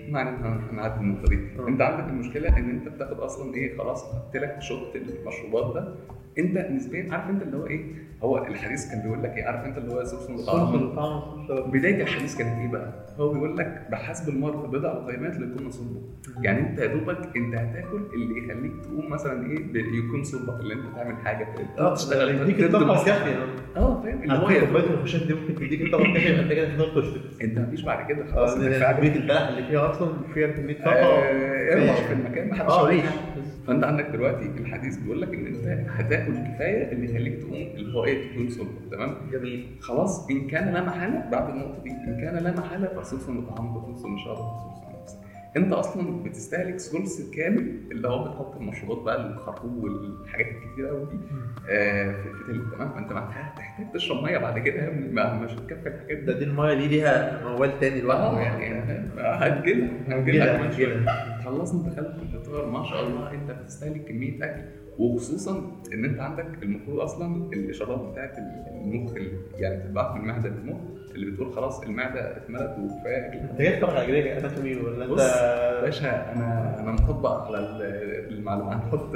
معاك. 0.08 0.36
ما 0.42 0.70
هنعدي 0.70 1.00
النقطة 1.00 1.28
دي. 1.28 1.38
آه. 1.58 1.68
أنت 1.68 1.80
عندك 1.80 2.08
المشكلة 2.08 2.48
إن 2.56 2.70
أنت 2.70 2.88
بتاخد 2.88 3.20
أصلا 3.20 3.54
إيه؟ 3.54 3.78
خلاص 3.78 4.04
خدت 4.04 4.36
لك 4.36 4.56
شوت 4.60 4.96
المشروبات 4.96 5.74
ده. 5.74 5.94
انت 6.38 6.58
نسبيا 6.70 7.06
عارف 7.12 7.30
انت 7.30 7.42
اللي 7.42 7.56
هو 7.56 7.66
إيه؟ 7.66 7.84
هو 8.22 8.46
الحديث 8.46 8.90
كان 8.90 9.02
بيقول 9.02 9.22
لك 9.22 9.30
إيه؟ 9.36 9.44
عارف 9.44 9.64
انت 9.66 9.78
اللي 9.78 9.92
هو 9.92 9.96
طعم 9.96 10.06
صوص 10.06 11.60
بداية 11.66 12.02
الحديث 12.02 12.36
كانت 12.38 12.58
إيه 12.58 12.68
بقى؟ 12.68 12.92
هو 13.18 13.32
بيقول 13.32 13.56
لك 13.56 13.86
بحسب 13.90 14.28
المرء 14.28 14.66
بضع 14.66 14.92
القيمات 14.92 15.36
ليكون 15.36 15.70
صلبه 15.70 16.00
يعني 16.42 16.60
انت 16.60 16.78
يا 16.78 16.86
دوبك 16.86 17.36
انت 17.36 17.54
هتاكل 17.54 18.00
اللي 18.14 18.38
يخليك 18.38 18.72
تقوم 18.84 19.10
مثلا 19.10 19.46
إيه؟ 19.50 19.58
يكون 20.06 20.24
صلبك 20.24 20.60
اللي 20.60 20.74
انت 20.74 20.82
تعمل 20.96 21.16
حاجة 21.24 21.48
آه 21.78 21.94
تشتغل 21.94 22.40
يديك 22.42 22.60
الطاقة. 22.60 23.00
الكافية. 23.02 23.36
آه 23.76 24.02
فاهم؟ 24.02 24.22
اللي 24.22 24.34
هو 24.34 24.66
كوبايه 24.66 24.90
الخشاف 24.90 25.22
دي 25.26 25.34
ممكن 25.34 25.54
تديك 25.54 25.82
الطاقة 25.82 26.04
الكافية 26.04 26.40
انت 26.40 26.52
كده 26.52 26.68
تقدر 26.76 27.02
تشرب 27.02 27.20
انت 27.42 27.58
مفيش 27.58 27.82
بعد 27.82 28.08
كده 28.08 28.22
آه 28.24 28.32
خلاص 28.32 28.54
انت 28.54 28.64
لأن 28.64 28.80
كفايه 28.80 28.92
كمية 29.08 29.16
البلح 29.16 29.48
اللي 29.48 29.62
فيها 29.66 29.90
أصلا 29.90 30.12
فيها 30.34 30.46
كمية 30.48 30.78
طاقة. 30.84 30.96
آه، 30.96 31.94
في 32.06 32.12
المكان 32.12 32.48
محدش 32.48 32.72
آه 32.72 32.90
فانت 33.66 33.84
عندك 33.84 34.04
دلوقتي 34.06 34.46
الحديث 34.46 34.96
بيقول 34.96 35.22
لك 35.22 35.34
إن 35.34 35.46
أنت 35.46 35.90
هتاكل 35.90 36.32
كفاية 36.32 36.92
اللي 36.92 37.04
يخليك 37.10 37.38
تقوم 37.38 37.52
اللي 37.54 37.94
هو 37.98 38.04
إيه 38.04 38.32
تكون 38.32 38.48
صلبه 38.48 38.70
تمام؟ 38.92 39.14
جميل. 39.32 39.66
خلاص 39.80 40.30
إن 40.30 40.46
كان 40.46 40.74
لا 40.74 40.84
محالة 40.84 41.30
بعد 41.30 41.50
النقطة 41.50 41.82
دي 41.82 41.90
إن 41.90 42.20
كان 42.20 42.44
لا 42.44 42.52
محالة 42.52 42.88
لطعامك 43.32 43.82
وصلصا 43.88 44.08
لشرابك 44.08 44.40
وصلصا 44.40 44.86
لنفسك 44.86 44.95
انت 45.56 45.72
أصلا 45.72 46.22
بتستهلك 46.22 46.78
ثلث 46.80 47.30
كامل 47.30 47.80
اللي 47.92 48.08
هو 48.08 48.24
بتحط 48.24 48.56
المشروبات 48.56 49.04
بقى 49.04 49.26
الخرطوم 49.26 49.84
والحاجات 49.84 50.46
الكتيرة 50.46 50.88
قوي 50.88 51.06
دي 51.06 51.18
آه 51.70 52.12
في 52.12 52.52
تلك 52.52 52.72
تمام؟ 52.74 52.92
فأنت 52.92 53.12
هتحتاج 53.12 53.92
تشرب 53.94 54.22
مية 54.24 54.38
بعد 54.38 54.58
كده 54.58 54.90
مش 54.90 55.50
هتكفي 55.52 55.88
الحاجات 55.88 56.18
ده 56.18 56.32
دي 56.32 56.38
دي 56.38 56.44
المايه 56.44 56.74
دي 56.74 56.88
ليها 56.88 57.42
موال 57.48 57.80
تاني 57.80 58.00
لوحده 58.00 58.22
آه 58.22 58.40
يعني. 58.40 58.64
يعني 58.64 59.08
هتجيلها 59.18 59.90
هتجيلها 60.08 60.66
هتجيلها 60.66 61.42
خلصنا 61.44 61.90
دخلت 61.90 62.16
الفطار 62.22 62.70
ما 62.70 62.84
شاء 62.84 63.06
الله 63.06 63.32
أنت 63.34 63.50
بتستهلك 63.50 64.04
كمية 64.04 64.44
أكل 64.44 64.62
وخصوصا 64.98 65.72
إن 65.94 66.04
أنت 66.04 66.20
عندك 66.20 66.46
المفروض 66.62 67.00
أصلا 67.00 67.52
الإشارات 67.52 68.00
بتاعت 68.12 68.38
المخ 68.38 69.12
يعني 69.58 69.76
بتتبعت 69.76 70.14
من 70.14 70.20
المعده 70.20 70.48
للمخ 70.48 70.80
اللي 71.16 71.30
بتقول 71.30 71.52
خلاص 71.52 71.82
المعدة 71.82 72.36
اتملت 72.36 72.76
وكفاية. 72.78 73.26
أكل. 73.28 73.38
أنت 73.38 73.60
جاي 73.60 73.76
تتفرج 73.76 73.96
على 73.96 74.06
جريك 74.06 74.26
اناتومي 74.26 74.76
ولا 74.76 75.04
انت 75.04 75.82
باشا 75.84 76.32
أنا 76.32 76.76
أنا 76.80 76.92
مطبق 76.92 77.30
على 77.46 77.58
ال- 77.58 78.32
المعلومات 78.38 78.74
هنحط 78.76 79.14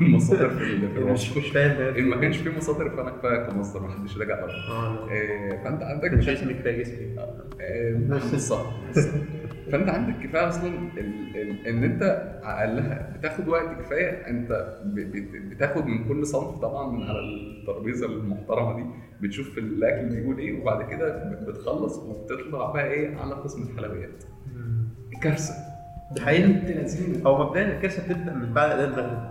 المصادر 0.00 0.50
في 0.50 0.64
مش 0.76 0.96
الوصف 0.98 1.36
مش 1.38 1.50
فاهم 1.50 1.78
ده 1.78 1.98
إن 1.98 2.04
ما 2.04 2.16
كانش 2.16 2.36
في 2.36 2.50
مصادر 2.56 2.90
فأنا 2.90 3.10
كفاية 3.10 3.46
كمصدر 3.46 3.80
ما 3.80 3.88
حدش 3.92 4.18
راجع 4.18 4.42
ورا 4.42 4.52
آه. 4.52 5.08
آه، 5.10 5.64
فأنت 5.64 5.82
عندك 5.82 6.12
مش 6.12 6.28
اسمي. 6.28 6.54
كفايه 6.54 6.82
جسمي 6.82 7.16
آه، 7.60 7.92
بالظبط. 8.32 8.66
فانت 9.72 9.88
عندك 9.88 10.14
كفاية 10.26 10.48
أصلا 10.48 10.68
ال- 10.68 11.36
ال- 11.36 11.66
إن 11.66 11.84
أنت 11.84 12.02
أقلها 12.42 13.16
بتاخد 13.18 13.48
وقت 13.48 13.80
كفاية. 13.80 14.08
أنت 14.10 14.74
ب- 14.84 14.94
بت- 15.16 15.54
بتاخد 15.54 15.86
من 15.86 16.08
كل 16.08 16.26
صنف 16.26 16.58
طبعا 16.58 16.92
من 16.92 17.02
على 17.02 17.18
الترابيزة 17.20 18.06
المحترمة 18.06 18.76
دي 18.76 18.84
بتشوف 19.20 19.58
الأكل 19.58 20.08
بيقول 20.16 20.38
إيه 20.38 20.60
وبعد 20.62 20.90
كده 20.90 21.24
بتخلص 21.48 21.98
وبتطلع 21.98 22.70
بقى 22.72 22.86
إيه 22.90 23.16
على 23.16 23.34
قسم 23.34 23.62
الحلويات. 23.62 24.24
كارثه 25.22 25.54
دي 26.66 26.74
لذينه 26.74 27.26
هو 27.28 27.46
مبدئيا 27.48 27.76
الكارثة 27.76 28.02
بتبدأ 28.08 28.34
من 28.34 28.52
بعد 28.52 28.70
اذان 28.70 28.88
المغرب 28.88 29.30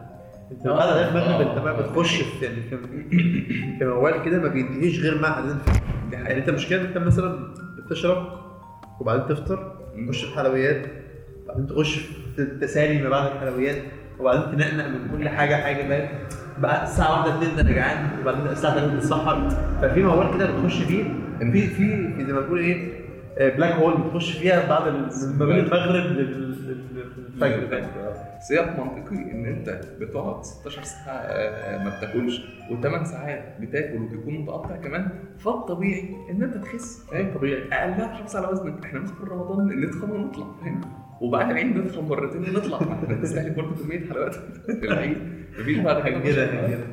أنت. 0.52 0.68
بعد 0.68 0.88
اذان 0.98 1.08
المغرب. 1.18 1.48
أنت 1.50 1.60
بقى 1.64 1.84
بتخش 1.84 2.22
في 2.22 2.46
يعني 2.46 2.62
في 3.80 3.86
موال 3.86 4.24
كده 4.26 4.40
ما 4.42 4.48
بينتهيش 4.48 5.00
غير 5.00 5.22
مع 5.22 5.40
اذان 5.40 5.58
يعني 6.12 6.26
حقيقه 6.26 6.40
أنت 6.40 6.50
مشكلة 6.50 6.82
أنت 6.82 6.98
مثلا 6.98 7.54
بتشرب 7.78 8.28
وبعدين 9.00 9.28
تفطر 9.28 9.79
تخش 10.08 10.26
في 10.26 10.36
حلويات 10.36 10.82
بعدين 11.48 11.68
تخش 11.68 12.00
في 12.36 12.42
التسالي 12.42 13.02
ما 13.02 13.10
بعد 13.10 13.32
الحلويات 13.32 13.76
وبعدين 14.20 14.58
تنقنق 14.58 14.88
من 14.88 15.18
كل 15.18 15.30
حاجة 15.30 15.56
حاجة 15.56 15.88
بقى 15.88 16.10
بقى 16.58 16.84
الساعة 16.84 17.26
1 17.28 17.44
2 17.44 17.56
ده 17.56 17.62
أنا 17.62 17.72
جعان 17.72 18.08
وبعدين 18.22 18.48
الساعة 18.48 18.74
3 18.76 18.96
بتسحر 18.96 19.50
ففي 19.82 20.04
موال 20.04 20.38
كده 20.38 20.52
بتخش 20.52 20.82
فيه 20.82 21.04
في 21.40 21.68
في 21.68 22.14
زي 22.28 22.34
ما 22.34 22.42
تقول 22.42 22.60
إيه 22.60 22.99
بلاك 23.40 23.74
هول 23.74 23.98
بتخش 24.02 24.38
فيها 24.38 24.70
بعد 24.70 24.92
ما 25.40 25.46
بين 25.46 25.56
المغرب 25.60 25.94
لل- 26.12 26.50
لل- 26.66 27.34
للفجر؟ 27.42 28.14
سياق 28.48 28.80
منطقي 28.80 29.16
إن 29.32 29.46
أنت 29.46 29.82
بتقعد 30.00 30.44
16 30.44 30.84
ساعة 30.84 31.14
آه، 31.16 31.84
ما 31.84 31.98
بتاكلش 31.98 32.42
و8 32.70 33.04
ساعات 33.04 33.56
بتاكل 33.62 34.02
وبيكون 34.02 34.34
متقطع 34.42 34.76
كمان 34.76 35.08
فالطبيعي 35.38 36.16
إن 36.32 36.44
أنت 36.44 36.58
تخس 36.58 37.06
فاهم؟ 37.12 37.34
طبيعي. 37.38 37.64
اقلها 37.74 38.08
تحافظ 38.08 38.36
على 38.36 38.48
وزنك. 38.48 38.86
إحنا 38.86 39.00
ندخل 39.00 39.28
رمضان 39.28 39.68
ندخل 39.82 40.12
ونطلع 40.12 40.46
فاهم؟ 40.62 40.82
وبعد 41.22 41.50
العيد 41.52 41.78
ندخل 41.78 42.02
مرتين 42.02 42.42
ونطلع. 42.56 42.80
ما 42.84 42.94
إحنا 42.96 43.08
بنستهلك 43.08 43.56
برضه 43.56 43.84
كمية 43.84 44.10
حلويات 44.10 44.36
في 44.36 44.86
العيد. 44.86 45.18
مفيش 45.60 45.78
بعد 45.78 46.04
كده 46.10 46.20
كده 46.20 46.50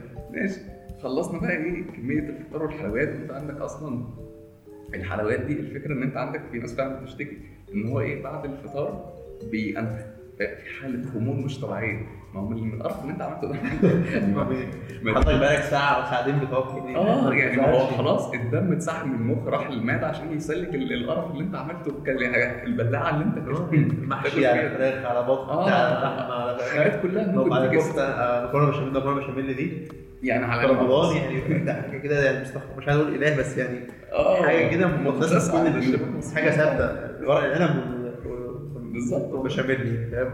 ماشي. 0.35 0.61
خلصنا 1.03 1.41
بقى 1.41 1.51
إيه؟ 1.57 1.85
كمية 1.87 2.29
الفطار 2.29 2.63
والحلويات. 2.63 3.09
وانت 3.09 3.31
عندك 3.33 3.57
أصلا 3.61 4.05
الحلويات 4.95 5.41
دي 5.41 5.53
الفكرة 5.53 5.93
إن 5.93 6.03
أنت 6.03 6.17
عندك 6.17 6.43
في 6.53 6.59
ناس 6.59 6.75
فعلا 6.75 7.01
بتشتكي 7.03 7.39
إن 7.75 7.89
هو 7.89 8.01
إيه 8.01 8.23
بعد 8.23 8.45
الفطار 8.45 9.13
بينتخ 9.51 10.05
في 10.39 10.81
حالة 10.81 11.11
خمول 11.11 11.37
مش 11.37 11.61
طبيعية. 11.61 12.07
ما 12.37 12.43
هو 12.43 12.49
من 12.49 12.75
القرف 12.75 13.01
اللي 13.03 13.13
أنت 13.13 13.23
عملته 13.23 13.49
ده. 13.49 13.55
يعني 14.13 14.35
حضرتك 15.15 15.39
بقالك 15.41 15.63
ساعة 15.63 15.91
أو 16.03 16.11
ساعتين 16.11 16.39
بتوكل. 16.39 16.97
آه 16.97 17.33
يعني 17.33 17.73
هو 17.73 17.79
خلاص 17.87 18.33
الدم 18.33 18.73
اتسحب 18.73 19.07
من 19.07 19.15
المخ 19.15 19.47
راح 19.49 19.71
للمعده 19.71 20.07
عشان 20.07 20.33
يسلك 20.33 20.75
ال- 20.75 20.93
القرف 20.93 21.31
اللي 21.31 21.43
أنت 21.45 21.55
عملته. 21.55 21.93
كان 22.07 22.17
البلاعه 22.67 23.11
اللي 23.11 23.25
أنت 23.25 23.39
محشي 24.09 24.47
على 24.47 24.71
فراخ 24.71 25.05
على 25.11 25.23
بط 25.27 25.49
آه. 25.49 25.71
على 25.71 26.05
لحمه 26.05 26.35
على 26.35 26.59
حاجات 26.75 27.03
كلها 27.03 27.27
ممكن 27.33 27.53
آه، 27.99 28.47
مكرونه 28.49 28.71
بشاميل 28.71 28.93
مكرونه 28.95 29.21
بشاميل 29.21 29.57
دي. 29.57 29.89
يعني 30.23 30.45
على 30.45 30.69
رمضان 30.71 31.17
يعني 31.17 31.59
ده 31.65 31.73
حاجة 31.75 31.99
كده 31.99 32.25
يعني 32.25 32.45
مش 32.79 32.89
عايز 32.89 33.01
أقول 33.01 33.15
إله 33.15 33.39
بس 33.39 33.59
يعني 33.59 33.79
حاجة 34.47 34.69
كده 34.69 34.87
مقدسه. 34.87 36.35
حاجة 36.35 36.51
ثابتة. 36.51 37.29
ورق 37.29 37.53
وال- 38.27 38.93
بالظبط. 38.93 39.33
والبشاميل 39.33 40.09
فاهم؟ 40.13 40.31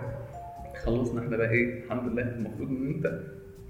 خلصنا 0.86 1.20
إحنا 1.20 1.36
بقى 1.36 1.50
إيه 1.50 1.84
الحمد 1.84 2.12
لله 2.12 2.22
المفروض 2.22 2.68
إن 2.68 2.86
أنت 2.94 3.20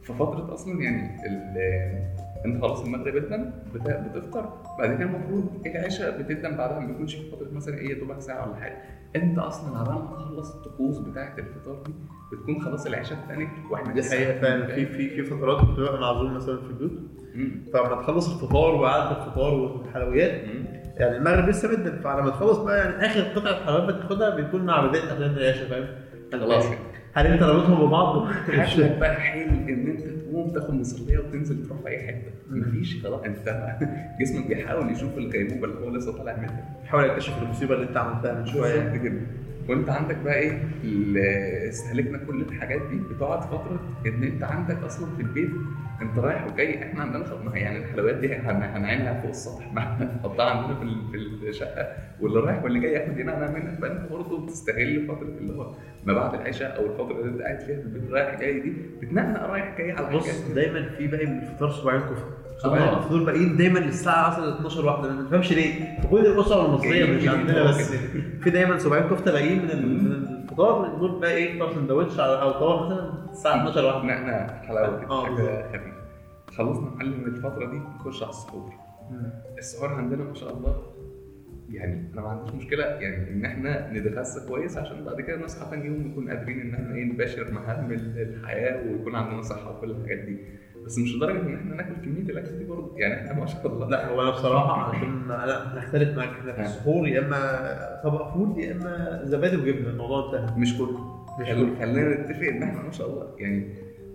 في 0.02 0.12
فترة 0.12 0.54
أصلا 0.54 0.82
يعني 0.82 1.26
ال- 1.26 2.12
انت 2.46 2.62
خلاص 2.62 2.84
المغرب 2.84 3.16
ادن 3.16 3.50
بت- 3.74 4.00
بتفطر 4.16 4.52
بعد 4.78 4.94
كده 4.98 5.04
المفروض 5.04 5.66
العشاء 5.66 6.22
بتدن 6.22 6.56
بعدها 6.56 6.78
ما 6.80 6.86
بيكونش 6.86 7.14
في 7.14 7.30
فترة 7.30 7.48
مثلا 7.52 7.78
إيه 7.78 8.00
دوبك 8.00 8.20
ساعة 8.20 8.48
ولا 8.48 8.56
حاجة. 8.56 8.76
أنت 9.16 9.38
أصلا 9.38 9.78
على 9.78 9.90
ما 9.92 10.16
تخلص 10.16 10.54
الطقوس 10.54 10.98
بتاعة 10.98 11.34
الفطار 11.38 11.82
دي 11.86 11.92
بتكون 12.32 12.60
خلاص 12.62 12.86
العشاء 12.86 13.18
اتنت 13.18 13.48
وإحنا 13.70 13.92
دي 13.94 14.02
حقيقه 14.02 14.40
فعلا 14.40 14.66
في 14.66 14.86
في 14.86 15.08
في 15.08 15.22
فترات 15.22 15.64
بتبقى 15.64 16.00
معزوم 16.00 16.34
مثلا 16.34 16.56
في 16.56 16.66
البيوت. 16.70 16.92
فلما 17.72 18.02
تخلص 18.02 18.32
الفطار 18.34 18.74
وقعدت 18.74 19.18
الفطار 19.18 19.54
والحلويات. 19.54 20.30
يعني 20.96 21.16
المغرب 21.16 21.48
لسه 21.48 21.68
بدل 21.76 21.98
فلما 21.98 22.30
تخلص 22.30 22.58
بقى 22.58 22.78
يعني 22.78 23.06
آخر 23.06 23.20
قطعة 23.20 23.64
حلويات 23.66 23.94
بتاخدها 23.94 24.36
بيكون 24.36 24.64
مع 24.66 24.86
بداية 24.86 25.02
العشاء 25.26 25.68
فاهم؟ 25.68 25.86
خلاص. 26.32 26.64
هل 27.14 27.26
انت 27.26 27.42
رابطهم 27.42 27.86
ببعض؟ 27.86 28.26
حاجة 28.32 28.98
بقى 29.00 29.20
حلو 29.20 29.50
إن 29.50 29.86
أنت 29.88 30.00
تقوم 30.00 30.50
تاخد 30.50 30.74
مصليه 30.74 31.18
وتنزل 31.18 31.66
تروح 31.66 31.78
في 31.80 31.88
أي 31.88 32.06
حتة؟ 32.06 32.30
مفيش 32.50 33.02
خلاص 33.02 33.20
أنت 33.22 33.76
جسمك 34.20 34.46
بيحاول 34.46 34.92
يشوف 34.92 35.18
الغيبوبة 35.18 35.64
اللي 35.64 35.86
هو 35.86 35.90
لسه 35.96 36.12
طالع 36.18 36.36
منها. 36.36 36.64
حاول 36.86 37.04
اكتشف 37.04 37.42
المصيبة 37.42 37.74
اللي 37.74 37.86
أنت 37.88 37.96
عملتها 37.96 38.32
من 38.40 38.46
شوية. 38.46 38.96
كده. 38.96 39.20
وانت 39.72 39.88
عندك 39.90 40.16
بقى 40.16 40.34
إيه 40.38 40.58
استهلكنا 41.68 42.18
كل 42.18 42.40
الحاجات 42.40 42.82
دي 42.82 43.14
بتقعد 43.14 43.42
فترة 43.42 43.80
ان 44.06 44.22
انت 44.24 44.42
عندك 44.42 44.76
أصلا 44.82 45.16
في 45.16 45.22
البيت 45.22 45.50
انت 46.02 46.18
رايح 46.18 46.46
وجاي 46.46 46.82
إحنا 46.82 47.02
عندنا 47.02 47.56
يعني 47.56 47.78
الحلويات 47.78 48.16
دي 48.16 48.34
هن- 48.34 48.62
هنعينها 48.62 49.20
فوق 49.20 49.30
السطح 49.30 49.72
ما 49.74 49.82
هنحطها 50.02 50.50
عندنا 50.50 50.78
في 50.78 50.82
ال- 50.84 51.38
في 51.40 51.48
الشقة 51.48 51.88
واللي 52.20 52.40
رايح 52.40 52.64
واللي 52.64 52.80
جاي 52.80 52.92
ياخد 52.92 53.20
هنا 53.20 53.36
أنا 53.38 53.50
منها 53.50 53.76
فانت 53.80 54.12
برضه 54.12 54.46
بتستغل 54.46 55.06
فترة 55.08 55.26
اللي 55.38 55.52
هو 55.58 55.74
ما 56.04 56.12
بعد 56.12 56.34
العشاء 56.34 56.76
أو 56.78 56.86
الفترة 56.86 57.20
اللي 57.20 57.32
انت 57.32 57.40
قاعد 57.42 57.60
فيها 57.60 57.76
في 57.76 57.82
البيت 57.82 58.10
رايح 58.10 58.40
جاي 58.40 58.60
دي 58.60 58.72
بتنقنق 59.02 59.42
رايح 59.46 59.78
جاي 59.78 59.92
على 59.92 60.16
بص 60.16 60.40
دايما 60.54 60.88
في 60.88 61.06
باقي 61.06 61.26
من 61.26 61.38
الفطار 61.38 61.70
صباعين 61.70 62.00
كفته 62.00 62.41
صباعين 62.62 62.82
آه. 62.88 62.98
الفطور 62.98 63.24
باقيين 63.24 63.56
دايما 63.56 63.78
للساعه 63.78 64.30
مثلا 64.30 64.54
12 64.56 64.86
واحدة 64.86 65.12
ما 65.12 65.22
تفهمش 65.28 65.52
ليه. 65.52 65.98
كل 66.10 66.26
الاسر 66.26 66.66
المصريه 66.66 67.16
مش 67.16 67.28
عندنا 67.28 67.68
بس. 67.70 67.92
في 68.42 68.50
دايما 68.50 68.78
صباعين 68.78 69.08
كفتة 69.08 69.32
باقيين 69.32 69.62
من 69.62 69.70
ال- 69.70 70.04
من 70.04 70.12
الفطار 70.12 70.96
دول 70.98 71.20
بقى 71.20 71.34
إيه 71.34 71.58
فطار 71.58 71.74
سندوتش 71.74 72.16
على- 72.16 72.20
أو 72.20 72.50
طبق 72.50 72.86
مثلا 72.86 73.30
الساعة 73.30 73.56
12 73.68 73.84
واحدة. 73.84 74.02
نقنق 74.04 74.52
حلاوه 74.64 75.00
كده 75.00 75.10
آه،. 75.10 75.24
خفيفة. 75.68 75.92
خلصنا 76.56 76.90
نعلم 76.96 77.24
الفترة 77.26 77.70
دي 77.70 77.76
نخش 77.76 78.22
على 78.22 78.30
السحور. 78.30 78.72
السحور 79.58 79.88
عندنا 79.94 80.24
ما 80.24 80.34
شاء 80.34 80.52
الله 80.56 80.82
يعني 81.70 82.10
أنا 82.14 82.20
ما 82.22 82.28
عنديش 82.28 82.54
مشكلة 82.54 82.84
يعني 82.84 83.30
إن 83.32 83.44
إحنا 83.44 83.92
نتغذى 83.92 84.48
كويس 84.48 84.76
عشان 84.78 85.04
بعد 85.04 85.20
كده 85.20 85.36
نصحى 85.44 85.70
تاني 85.70 85.86
يوم 85.86 85.96
نكون 86.08 86.28
قادرين 86.28 86.60
إن 86.60 86.74
إحنا 86.74 86.94
إيه 86.94 87.04
نباشر 87.04 87.50
مهام 87.52 87.92
ال- 87.92 88.18
الحياة 88.40 88.82
ويكون 88.92 89.14
عندنا 89.14 89.42
صحة 89.42 89.70
وكل 89.78 89.90
الحاجات 89.90 90.18
دي. 90.18 90.36
بس 90.86 90.98
مش 90.98 91.16
لدرجة 91.16 91.40
إن 91.40 91.54
إحنا 91.54 91.74
ناكل 91.74 91.94
كمية 92.04 92.22
الأكل 92.22 92.58
دي 92.58 92.64
برضه. 92.64 92.92
يعني 92.96 93.14
إحنا 93.20 93.40
ما 93.40 93.46
شاء 93.46 93.66
الله. 93.66 93.88
لا 93.88 94.08
هو 94.08 94.22
أنا 94.22 94.30
بصراحة 94.30 94.82
عشان 94.96 95.28
لا 95.28 95.76
نختلف 95.76 96.16
معاك. 96.18 96.28
إحنا 96.28 96.52
في 96.52 96.60
السحور 96.60 97.08
يا 97.08 97.20
إما 97.20 98.00
طبق 98.04 98.34
فول 98.34 98.58
يا 98.58 98.72
إما 98.72 99.20
زبادي 99.24 99.56
وجبنة. 99.56 99.88
الموضوع 99.90 100.26
انتهى. 100.26 100.60
مش 100.60 100.78
كله. 100.78 100.98
مش 101.40 101.46
خل- 101.46 101.54
كله. 101.54 101.78
خلينا 101.78 102.20
نتفق 102.20 102.46
إن 102.48 102.62
إحنا 102.62 102.82
ما 102.82 102.90
شاء 102.90 103.10
الله. 103.10 103.26
يعني 103.38 103.74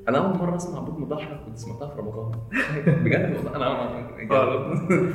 أنا 0.10 0.18
أول 0.18 0.38
مرة 0.38 0.56
أسمع 0.56 0.80
بيض 0.80 0.98
مضحى 1.00 1.36
كنت 1.46 1.58
سمعتها 1.58 1.88
في 1.90 2.00
رمضان. 2.00 2.32
بجد 3.04 3.36
والله. 3.36 3.56
أنا 3.56 3.66
آه. 3.66 4.74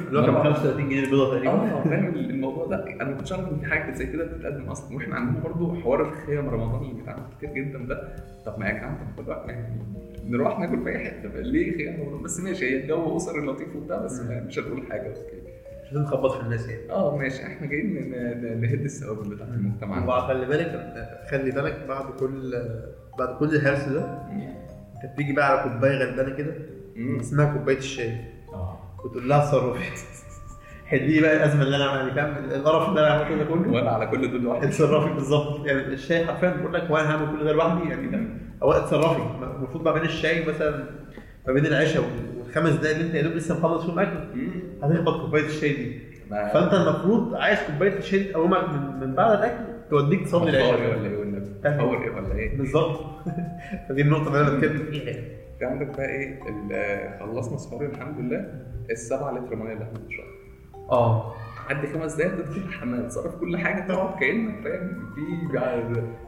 اللي 0.09 0.19
هو 0.19 0.25
كان 0.27 0.35
ب 0.35 0.39
35 0.39 0.89
جنيه 0.89 1.05
البيضة 1.05 1.31
تقريبا. 1.35 1.53
آه 1.53 1.83
فاهم 1.85 2.15
الموضوع 2.15 2.67
ده. 2.67 2.85
أنا 3.01 3.05
ما 3.11 3.17
كنتش 3.17 3.33
أعرف 3.33 3.49
إن 3.53 3.59
في 3.59 3.67
حاجة 3.67 3.93
زي 3.95 4.07
كده 4.07 4.25
بتتقدم 4.25 4.65
أصلا. 4.69 4.97
وإحنا 4.97 5.15
عندنا 5.17 5.43
برضو 5.45 5.75
حوار 5.75 6.09
الخيام 6.09 6.49
رمضان 6.49 6.83
اللي 6.83 6.95
بيتعمل 6.95 7.23
كتير 7.39 7.51
جدا 7.55 7.79
ده. 7.79 8.09
طب 8.47 8.59
ما 8.59 8.67
يا 8.69 8.73
جدعان 8.73 8.95
طب 9.17 9.25
كل 9.25 9.31
واحد 9.31 9.49
يعني 9.49 9.81
نروح 10.33 10.59
ناكل 10.59 10.83
في 10.85 10.89
أي 10.89 10.99
حتة. 10.99 11.29
ليه 11.41 11.97
رمضان 12.05 12.23
بس 12.23 12.41
ماشي 12.41 12.65
هي 12.71 12.81
الجو 12.83 13.17
اسري 13.17 13.41
لطيف 13.47 13.77
وبتاع 13.77 13.97
بس 14.05 14.21
مش 14.21 14.59
هنقول 14.59 14.83
حاجة 14.91 15.07
أوكي. 15.09 15.43
مش 15.85 15.93
لازم 15.93 16.03
نخبط 16.05 16.33
في 16.37 16.41
الناس 16.43 16.69
يعني. 16.69 16.91
آه 16.93 17.17
ماشي. 17.17 17.43
إحنا 17.47 17.67
جايين 17.67 18.11
نهد 18.61 18.81
الثوابت 18.85 19.27
بتاعت 19.29 19.49
المجتمع 19.49 20.05
وبعد 20.05 20.23
خلي 20.23 20.47
بالك 20.47 20.95
خلي 21.31 21.51
بالك 21.51 21.85
بعد 21.89 22.05
كل 22.21 22.55
بعد 23.19 23.37
كل 23.39 23.55
الهرس 23.55 23.85
ده 23.89 24.05
انت 24.95 25.13
بتيجي 25.15 25.33
بقى 25.33 25.51
على 25.61 25.71
كوباية 25.73 25.99
غلبانة 25.99 26.37
كده. 26.37 26.55
اسمها 27.21 27.53
كوباية 27.59 27.79
الشاي. 27.79 28.17
آه. 28.53 28.79
وتقول 29.05 29.29
لها 29.29 29.39
اتصرفي. 29.49 29.85
حلي 30.87 31.21
بقى 31.21 31.37
الأزمة 31.37 31.63
اللي 31.63 31.77
أنا 31.77 31.85
عاملها 31.85 32.15
فاهم؟ 32.15 32.45
القرف 32.45 32.89
اللي 32.89 33.01
أنا 33.01 33.09
عملته 33.11 33.37
ده 33.37 33.45
كله. 33.45 33.73
وأنا 33.73 33.91
على 33.91 34.07
كل 34.07 34.31
دول 34.31 34.43
لوحدي. 34.43 34.67
اتصرفي 34.67 35.15
بالظبط. 35.15 35.67
يعني 35.67 35.81
الشاي 35.87 36.27
حرفيا 36.27 36.51
بيقول 36.51 36.75
لك 36.75 36.83
هو 36.83 36.97
أنا 36.97 37.11
هعمل 37.11 37.39
كل 37.39 37.45
ده 37.45 37.53
لوحدي 37.53 37.89
يعني 37.91 38.29
ده 38.63 38.69
أو 38.69 38.73
اتصرفي 38.73 39.23
المفروض 39.57 39.85
ما 39.85 39.93
بين 39.93 40.03
الشاي 40.03 40.45
مثلا 40.45 40.85
ما 41.47 41.53
بين 41.53 41.67
العشاء 41.67 42.05
والخمس 42.39 42.73
دقايق 42.73 42.97
اللي 42.97 43.07
أنت 43.07 43.15
يا 43.15 43.23
دوب 43.23 43.33
لسه 43.33 43.59
مخلص 43.59 43.85
فيهم 43.85 43.99
اكل. 43.99 44.19
هتخبط 44.83 45.21
كوباية 45.21 45.47
الشاي 45.47 45.73
دي. 45.73 45.99
فأنت 46.31 46.75
المفروض 46.75 47.35
عايز 47.35 47.59
كوباية 47.73 47.99
تشيل 47.99 48.33
تقومك 48.33 48.69
من, 48.69 49.01
من 49.01 49.15
بعد 49.15 49.39
الأكل 49.39 49.65
توديك 49.91 50.25
تصلي 50.25 50.51
العشاء. 50.51 50.75
ولا 50.75 51.09
إيه 51.11 51.19
والنبي 51.19 52.05
إيه 52.05 52.17
ولا 52.17 52.35
إيه؟ 52.35 52.59
بالظبط. 52.59 53.01
فدي 53.89 54.03
النقطة 54.03 54.29
اللي 54.29 54.41
أنا 54.41 54.51
بتكلم 54.51 54.87
فيها. 54.91 55.13
في 55.59 55.65
عندك 55.65 55.87
بقى 55.87 56.07
إيه؟ 56.07 57.19
خلصنا 57.21 57.59
سحور 57.59 57.87
الحمد 57.87 58.19
لله. 58.19 58.63
السبعة 58.91 59.33
لتر 59.33 59.57
مية 59.57 59.73
اللي 59.73 59.85
إحنا 59.85 59.99
بنشربها 59.99 60.43
آه. 60.91 61.35
عدي 61.71 61.87
خمس 61.93 62.15
دقايق 62.15 62.37
تدخل 62.37 62.61
الحمام 62.69 63.09
تصرف 63.09 63.35
كل 63.37 63.57
حاجة 63.59 63.87
تقعد 63.89 64.21
كأنك 64.21 64.65
فاهم؟ 64.65 65.11
في 65.15 65.23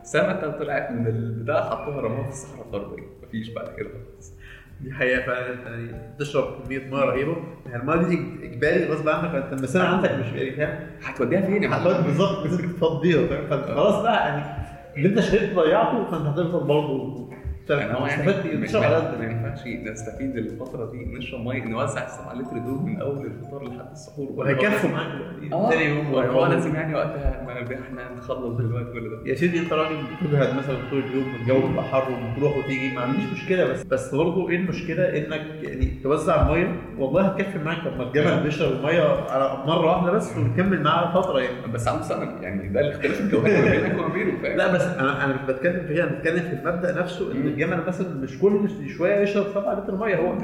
سمكة 0.02 0.50
طلعت 0.58 0.90
من 0.90 1.06
البتاع 1.06 1.62
حطوها 1.70 2.00
رموها 2.00 2.22
في 2.22 2.28
الصحراء 2.28 2.66
الغربية. 2.68 3.02
مفيش 3.22 3.48
بعد 3.48 3.68
كده 3.76 3.88
خالص. 3.88 4.32
دي 4.80 4.92
حقيقة 4.92 5.26
فعلا. 5.26 5.54
يعني 5.70 5.92
تشرب 6.18 6.62
كمية 6.64 6.78
مية 6.90 7.00
رهيبة. 7.04 7.36
يعني 7.66 7.82
المية 7.82 8.08
دي 8.08 8.46
إجباري 8.46 8.84
غصب 8.84 9.08
عنك 9.08 9.34
أنت 9.34 9.52
المسألة 9.52 9.84
عندك 9.84 10.10
مش 10.10 10.26
فاهم؟ 10.26 10.78
هتوديها 11.04 11.40
فين 11.40 11.70
معلم؟ 11.70 12.02
بالظبط 12.02 12.44
لازم 12.46 12.72
تفضيها 12.72 13.26
فاهم؟ 13.26 13.46
فأنت 13.46 13.64
خلاص 13.64 14.02
بقى 14.02 14.28
يعني 14.28 14.64
اللي 14.96 15.08
أنت 15.08 15.20
شربت 15.20 15.54
ضيعته 15.54 16.04
فأنت 16.10 16.26
هتفضل 16.26 16.66
برضه 16.66 17.23
يعني 17.70 17.94
هو 17.98 18.06
يعني؟ 18.06 18.56
مش- 18.56 18.74
على 18.74 19.14
ما 19.18 19.24
ينفعش 19.24 19.66
نستفيد 19.66 20.36
الفترة 20.36 20.90
دي 20.90 21.04
نشرب 21.04 21.40
ميه 21.40 21.64
نوزع 21.64 22.04
السبعة 22.04 22.34
لتر 22.34 22.58
دول 22.58 22.82
من 22.82 23.00
أول 23.00 23.26
الفطار 23.26 23.64
لحد 23.64 23.90
السحور. 23.92 24.28
وهيكفوا 24.32 24.90
معاك 24.90 25.08
آه. 25.52 25.70
تاني 25.70 25.84
يوم 25.84 26.06
هو. 26.06 26.46
لازم 26.46 26.74
يعني 26.74 26.94
وقتها 26.94 27.42
ما 27.46 27.52
إحنا 27.62 28.14
نخلص 28.18 28.56
دلوقتي 28.56 28.92
كل 28.92 29.10
ده. 29.10 29.30
يا 29.30 29.34
سيدي 29.34 29.58
أنت 29.60 29.72
راجل 29.72 29.96
بتجهد 30.22 30.56
مثلا 30.56 30.76
طول 30.90 30.98
اليوم 31.04 31.24
والجو 31.34 31.68
بيبقى 31.68 31.84
حر 31.84 32.04
وبتروح 32.12 32.56
وتيجي. 32.56 32.94
ما 32.94 33.00
عنديش 33.00 33.24
مشكلة 33.32 33.64
بس 33.64 33.82
بس 33.82 34.14
برضه 34.14 34.50
إيه 34.50 34.56
المشكلة؟ 34.56 35.04
إنك 35.18 35.40
يعني 35.62 35.86
توزع 36.02 36.42
الميه 36.42 36.76
والله 36.98 37.22
هتكفي 37.22 37.58
معاك. 37.58 37.78
طب 37.84 37.96
ما 37.98 38.02
الجبل 38.02 38.42
بيشرب 38.42 38.72
المية 38.72 39.02
على 39.30 39.64
مرة 39.66 39.86
واحدة 39.90 40.12
بس 40.12 40.36
ونكمل 40.36 40.82
معاه 40.82 41.20
فترة 41.22 41.40
يعني. 41.40 41.72
بس 41.72 41.88
عنده 41.88 42.02
سنه 42.02 42.32
يعني 42.42 42.68
ده 42.68 42.80
الاختلاف 42.80 43.20
الجوهري 43.20 43.70
بينك 43.80 43.98
وما 43.98 44.08
بينه 44.14 44.32
فاهم؟ 44.42 44.56
لا 44.56 44.72
بس 44.74 44.82
أنا 44.82 45.24
أنا 45.24 45.34
مش 45.34 45.40
بتكلم 45.54 45.86
في 45.86 45.94
كده 45.94 46.04
أنا 46.04 46.12
بتكلم 46.18 46.40
في 46.42 46.52
المبدأ 46.52 47.00
نفسه 47.00 47.32
إن. 47.32 47.53
الجمل 47.54 47.86
مثلا 47.86 48.14
مش 48.14 48.38
كل 48.38 48.68
شوية 48.98 49.20
يشرب 49.20 49.44
7 49.54 49.74
لتر 49.74 49.96
مية 49.96 50.16
هو 50.16 50.34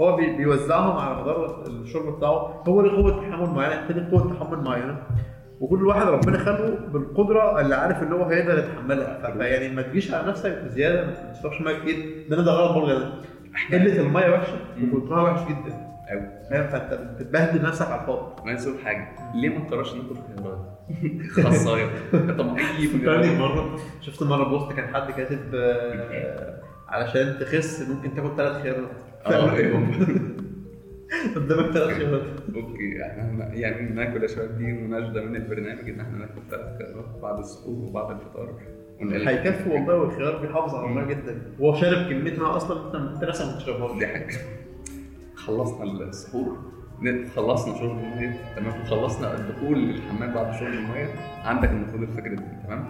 هو 0.00 0.16
بي- 0.16 0.36
بيوزعهم 0.36 0.96
على 0.96 1.22
مدار 1.22 1.64
الشرب 1.66 2.16
بتاعه. 2.16 2.62
هو 2.68 2.80
له 2.80 2.96
قوة 2.96 3.20
تحمل 3.20 3.50
معينة 3.50 3.80
التاني 3.82 4.10
قوة 4.10 4.34
تحمل 4.34 4.64
معينة. 4.64 4.98
وكل 5.60 5.86
واحد 5.86 6.06
ربنا 6.06 6.38
خلقه 6.38 6.74
بالقدرة 6.92 7.60
اللي 7.60 7.74
عارف 7.74 8.02
ان 8.02 8.12
هو 8.12 8.24
هيقدر 8.24 8.58
يتحملها. 8.58 9.30
فيعني 9.38 9.74
ما 9.74 9.82
تجيش 9.82 10.14
على 10.14 10.28
نفسك 10.28 10.62
بزيادة 10.64 11.06
ما 11.06 11.32
تشربش 11.32 11.60
مية 11.60 11.78
كتير. 11.78 12.26
ده 12.30 12.36
ده 12.42 12.52
غلط 12.52 12.72
برضه 12.78 13.12
قلة 13.72 14.00
المية 14.00 14.30
وحشة. 14.30 14.56
وكترها 14.92 15.22
وحش 15.22 15.48
جدا. 15.48 15.83
فاهم 16.50 16.66
فانت 16.68 16.94
بتبهدل 17.20 17.62
نفسك 17.62 17.86
على 17.86 18.00
الفاضي. 18.00 18.42
ما 18.46 18.52
يسوي 18.52 18.78
حاجة. 18.84 19.08
ليه 19.34 19.48
ما 19.48 19.58
نقررش 19.58 19.94
ناكل 19.94 20.14
خيارات 20.14 20.74
خاصايه 21.30 21.86
طب 22.12 22.56
اي 22.56 22.86
فكرني 22.86 23.38
مرة 23.38 23.76
شفت 24.00 24.22
مرة 24.22 24.44
بوست 24.48 24.72
كان 24.72 24.94
حد 24.94 25.10
كاتب 25.10 25.54
آه، 25.54 26.60
علشان 26.88 27.36
تخس 27.40 27.88
ممكن 27.88 28.14
تاكل 28.14 28.36
ثلاث 28.36 28.62
خيارات. 28.62 28.90
أيوه 29.26 29.86
قدامك 31.36 31.70
ثلاث 31.72 31.96
خيارات. 31.96 32.22
okay. 32.54 33.02
إحنا 33.06 33.54
يعني 33.54 33.94
ناكل 33.94 34.24
اشواك 34.24 34.48
دي 34.48 34.72
مناشده 34.72 35.22
من 35.24 35.36
البرنامج 35.36 35.88
إن 35.90 36.00
إحنا 36.00 36.18
ناكل 36.18 36.40
ثلاث 36.50 36.78
خيارات 36.78 37.20
بعد 37.22 37.38
السحور 37.38 37.74
وبعد 37.88 38.10
الفطار. 38.10 38.54
هيكفي 39.00 39.70
والله 39.70 39.96
والخيار 39.96 40.36
بيحافظ 40.36 40.74
على 40.74 40.86
الميه 40.86 41.04
جدا. 41.04 41.42
هو 41.60 41.74
شارب 41.74 42.10
كمية 42.10 42.38
ميه 42.38 42.56
أصلا 42.56 43.12
أنت 43.14 43.24
نفسك 43.24 43.44
ما 43.46 43.54
بتشربهاش 43.56 43.98
دي 43.98 44.06
حاجة. 44.06 44.34
خلصنا 45.46 45.84
السحور 45.84 46.58
خلصنا 47.36 47.74
شرب 47.74 47.90
المية 47.98 48.32
تمام؟ 48.56 48.84
خلصنا 48.84 49.34
الدخول 49.34 49.78
للحمام 49.78 50.34
بعد 50.34 50.54
شرب 50.54 50.72
المية. 50.72 51.06
عندك 51.44 51.70
المفروض 51.70 52.02
الفجر 52.02 52.28
دي 52.34 52.44
تمام؟ 52.66 52.84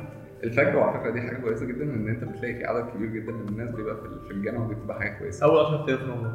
الفجر 0.44 0.76
وعلى 0.76 1.00
فكرة 1.00 1.10
دي 1.10 1.20
حاجة 1.20 1.36
كويسة 1.36 1.66
جدا 1.66 1.84
إن 1.84 2.08
أنت 2.08 2.24
بتلاقي 2.24 2.54
في 2.54 2.64
عدد 2.64 2.88
كبير 2.94 3.08
جدا 3.08 3.32
من 3.32 3.48
الناس 3.48 3.70
بيبقى 3.70 3.96
في- 3.96 4.26
في 4.28 4.30
الجامعة 4.30 4.64
ودي 4.66 4.74
بتبقى 4.74 4.98
حاجة 5.00 5.18
كويسة. 5.18 5.46
أول 5.46 5.58
10 5.66 5.88
أيام 5.88 5.98
في 5.98 6.04
رمضان 6.04 6.34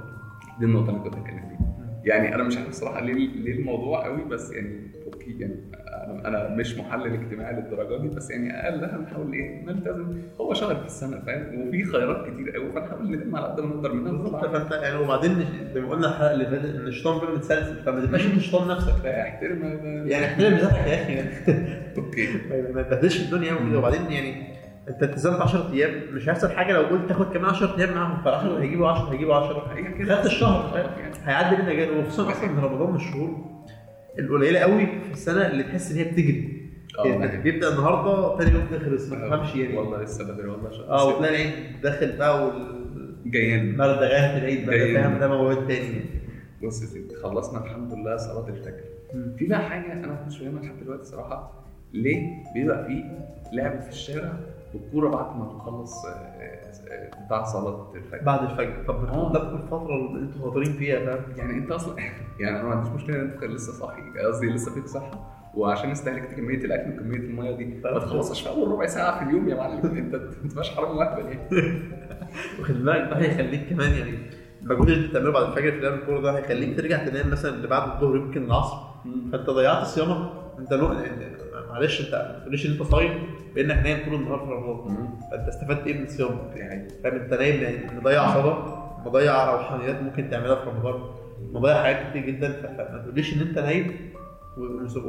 دي 0.59 0.65
النقطة 0.65 0.89
اللي 0.89 0.99
كنت 1.01 1.15
هتكلم 1.15 1.39
فيها. 1.39 1.59
يعني 2.03 2.35
أنا 2.35 2.43
مش 2.43 2.57
عارف 2.57 2.69
الصراحه 2.69 3.01
ليه 3.01 3.13
ليه 3.13 3.59
الموضوع 3.59 4.03
قوي 4.05 4.23
بس 4.25 4.51
يعني 4.51 4.87
يعني 5.39 5.55
أنا 6.25 6.55
مش 6.55 6.77
محلل 6.77 7.13
اجتماعي 7.13 7.55
للدرجة 7.55 8.01
دي 8.01 8.07
بس 8.07 8.31
يعني 8.31 8.63
اقلها 8.63 8.97
نحاول 8.97 9.33
إيه 9.33 9.65
نلتزم. 9.65 10.21
هو 10.41 10.53
شهر 10.53 10.75
في 10.75 10.85
السنة 10.85 11.19
فاهم؟ 11.25 11.67
وفي 11.67 11.83
خيارات 11.85 12.27
كتير 12.33 12.51
قوي 12.51 12.71
فنحاول 12.71 13.11
نلم 13.11 13.35
على 13.35 13.45
قد 13.47 13.59
ما 13.59 13.67
نقدر 13.75 13.93
منها. 13.93 14.11
بالظبط 14.11 14.45
فأنت 14.45 14.71
يعني 14.71 14.97
وبعدين 14.97 15.45
زي 15.73 15.81
ما 15.81 15.89
قلنا 15.89 16.07
الحلقة 16.07 16.31
اللي 16.33 16.45
فاتت 16.45 16.75
إن 16.75 16.87
الشيطان 16.87 17.19
بيبقى 17.19 17.35
متسلسل 17.35 17.75
فما 17.75 18.05
تبقاش 18.05 18.25
أنت 18.25 18.37
الشيطان 18.37 18.67
نفسك. 18.67 19.05
احترم 19.05 19.63
يعني 20.07 20.25
احترم 20.25 20.53
ذاتك 20.53 20.87
يا 20.87 21.03
أخي. 21.03 21.19
أوكي. 21.97 22.27
ما 22.75 22.81
تبهدلش 22.81 23.21
الدنيا 23.21 23.53
قوي 23.53 23.69
كده. 23.69 23.79
وبعدين 23.79 24.11
يعني 24.11 24.49
أنت 24.89 25.03
التزمت 25.03 25.41
10 25.41 25.71
أيام 25.73 25.91
مش 26.13 26.29
هيحصل 26.29 26.49
حاجة 26.51 26.73
لو 26.73 26.81
قلت 26.81 27.09
تاخد 27.09 27.33
كمان 27.33 27.49
10 27.49 27.77
أيام 27.79 27.93
معاهم 27.93 28.23
فال 28.23 28.33
10 28.33 28.59
هيجيبوا 28.61 28.87
10 28.87 29.13
هيجيبوا 29.13 29.35
10 29.35 29.73
هي 29.75 29.83
كده. 29.99 30.15
خدت 30.15 30.25
الشهر 30.25 30.89
هيعدي 31.25 31.55
منها 31.61 31.73
جاي 31.73 31.89
وخصوصا 31.99 32.31
أصلا 32.31 32.49
ان 32.49 32.57
رمضان 32.59 32.89
من 32.89 32.95
الشهور 32.95 33.58
القليلة 34.19 34.59
قوي 34.59 34.85
في 34.85 35.11
السنة 35.13 35.47
اللي 35.47 35.63
تحس 35.63 35.91
إن 35.91 35.97
هي 35.97 36.03
بتجري. 36.03 36.59
آه 36.99 37.05
يعني 37.07 37.41
بيبدأ 37.41 37.69
النهارده 37.69 38.37
تاني 38.37 38.51
يوم 38.57 38.67
تخلص 38.71 39.09
ما 39.11 39.27
تفهمش 39.27 39.55
يعني. 39.55 39.77
والله 39.77 40.03
لسه 40.03 40.33
بدري 40.33 40.47
والله 40.47 40.69
آه 40.89 41.07
وتلاقي 41.07 41.35
العيد 41.35 41.81
داخل 41.83 42.17
بقى 42.17 42.47
والمردغات 42.47 43.25
جايين. 43.25 44.37
العيد 44.37 44.65
بقى. 44.67 44.93
فاهم؟ 44.93 45.19
ده 45.19 45.27
مواد 45.27 45.67
تاني 45.67 46.01
بص 46.63 46.81
يا 46.81 46.87
سيدي 46.87 47.15
خلصنا 47.15 47.65
الحمد 47.65 47.93
لله 47.93 48.17
صلاة 48.17 48.47
الفجر. 48.49 48.83
في 49.37 49.45
بقى 49.45 49.61
حاجة 49.69 49.93
أنا 49.93 50.07
ما 50.07 50.15
كنتش 50.15 50.37
فاهمها 50.37 50.63
لحد 50.63 50.79
دلوقتي 50.83 51.05
صراحة. 51.05 51.63
ليه 51.93 52.27
بيبقى 52.53 52.85
في 52.85 53.03
لعب 53.53 53.81
في 53.81 53.89
الشارع 53.89 54.33
بالكوره 54.73 55.09
بعد 55.09 55.35
ما 55.37 55.45
نخلص 55.45 56.05
آه، 56.05 56.09
آه، 56.09 57.25
بتاع 57.25 57.43
صلاة 57.43 57.91
الفجر. 57.95 58.23
بعد 58.23 58.49
الفجر. 58.49 58.83
طب 58.87 59.05
آه. 59.05 59.33
ده 59.33 59.53
الفترة 59.53 59.95
اللي 59.95 60.19
أنتوا 60.19 60.41
فاطرين 60.41 60.73
فيها 60.73 60.99
فاهم 61.05 61.37
يعني 61.37 61.57
انت 61.57 61.71
أصلا 61.71 61.95
يعني 62.39 62.59
أنا 62.59 62.63
ما 62.63 62.75
عنديش 62.75 62.91
مشكلة 62.93 63.15
إن 63.15 63.29
أنت 63.29 63.43
لسه 63.43 63.73
صاحي 63.73 64.01
قصدي 64.25 64.47
لسه 64.47 64.73
فيك 64.73 64.85
صحة. 64.85 65.39
وعشان 65.55 65.91
استهلكت 65.91 66.33
كمية 66.33 66.57
الأكل 66.57 66.89
وكمية 66.93 67.17
المية 67.17 67.51
دي 67.51 67.65
ما 67.83 67.99
تخلصش 67.99 68.41
في 68.41 68.49
أول 68.49 68.71
ربع 68.71 68.85
ساعة 68.85 69.19
في 69.19 69.29
اليوم 69.29 69.49
يا 69.49 69.55
معلم. 69.55 69.79
أنت 69.97 70.15
ما 70.15 70.49
تبقاش 70.49 70.75
حرام 70.75 70.97
واحدة 70.97 71.17
يعني. 71.29 71.49
واخد 72.59 72.75
بالك 72.75 73.09
ده 73.09 73.17
هيخليك 73.17 73.69
كمان 73.69 73.91
يعني 73.91 74.17
المجهود 74.61 74.89
اللي 74.89 75.07
بتعمله 75.07 75.31
بعد 75.31 75.43
الفجر 75.43 75.71
في 75.71 75.79
لعب 75.79 75.93
الكورة 75.93 76.21
ده 76.21 76.37
هيخليك 76.37 76.77
ترجع 76.77 77.05
تنام 77.05 77.31
مثلا 77.31 77.55
اللي 77.55 77.67
بعد 77.67 77.89
الظهر 77.91 78.15
يمكن 78.15 78.43
العصر. 78.43 78.77
فأنت 79.31 79.49
ضيعت 79.49 79.85
صيامك. 79.85 80.31
أنت 80.59 80.73
معلش 81.69 82.01
انت 82.07 82.15
ما 82.15 82.39
تقوليش 82.39 82.65
ان 82.65 82.71
انت 82.71 82.83
صايم 82.83 83.19
بانك 83.55 83.75
نايم 83.83 84.05
طول 84.05 84.13
النهار 84.15 84.39
في 84.39 84.51
رمضان 84.51 85.07
فانت 85.31 85.47
استفدت 85.47 85.87
إيه 85.87 85.99
من 85.99 86.07
صيامك؟ 86.07 86.55
يعني 86.55 86.89
فاهم 87.03 87.13
انت 87.15 87.33
نايم 87.33 87.61
يعني 87.63 87.99
مضيع 87.99 88.33
صلاة 88.33 88.79
مضيع 89.05 89.53
روحانيات 89.53 90.01
ممكن 90.01 90.29
تعملها 90.29 90.55
في 90.55 90.69
رمضان 90.69 91.01
مضيع 91.53 91.83
حاجات 91.83 92.09
كتير 92.09 92.25
جدا 92.25 92.51
فما 92.61 93.01
تقوليش 93.03 93.33
ان 93.33 93.47
انت 93.47 93.59
نايم 93.59 93.91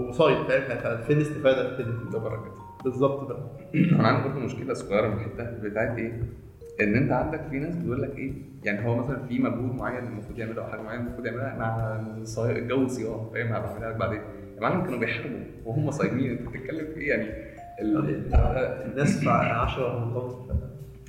وصايم 0.08 0.44
فاهم 0.44 1.02
فين 1.02 1.16
الاستفادة 1.16 1.76
في 1.76 1.82
كده؟ 2.10 2.18
بركة 2.18 2.54
بالظبط 2.84 3.28
بقى 3.28 3.40
أنا 4.00 4.08
عندي 4.08 4.28
برضه 4.28 4.40
مشكلة 4.40 4.74
صغيرة 4.74 5.08
من 5.08 5.14
الحتة 5.14 5.44
بتاعت 5.44 5.98
إيه؟ 5.98 6.22
إن 6.80 6.94
أنت 6.94 7.12
عندك 7.12 7.40
في 7.50 7.58
ناس 7.58 7.76
بتقول 7.76 8.02
لك 8.02 8.16
إيه؟ 8.18 8.32
يعني 8.64 8.86
هو 8.86 8.96
مثلا 8.96 9.26
في 9.28 9.38
مجهود 9.38 9.74
معين 9.74 10.04
المفروض 10.06 10.38
يعمله 10.38 10.62
أو 10.62 10.66
حاجة 10.70 10.80
معينة 10.82 11.02
المفروض 11.02 11.26
يعملها 11.26 11.56
مع 11.58 12.00
صي- 12.24 12.52
الجو 12.52 12.88
صيام 12.88 13.30
فاهم 13.34 13.52
هبعملها 13.52 13.90
لك 13.90 13.96
بعدين. 13.96 14.20
يا 14.60 14.68
معلم 14.68 14.82
كانوا 14.84 14.98
بيحاربوا 14.98 15.38
وهم 15.64 15.90
صايمين 15.90 16.30
انت 16.30 16.48
بتتكلم 16.48 16.86
في 16.94 17.00
إيه 17.00 17.08
يعني؟ 17.08 17.28
ال- 17.80 18.34
الناس 18.90 19.18
في 19.18 19.30
10 19.30 19.82
رمضان 19.96 20.46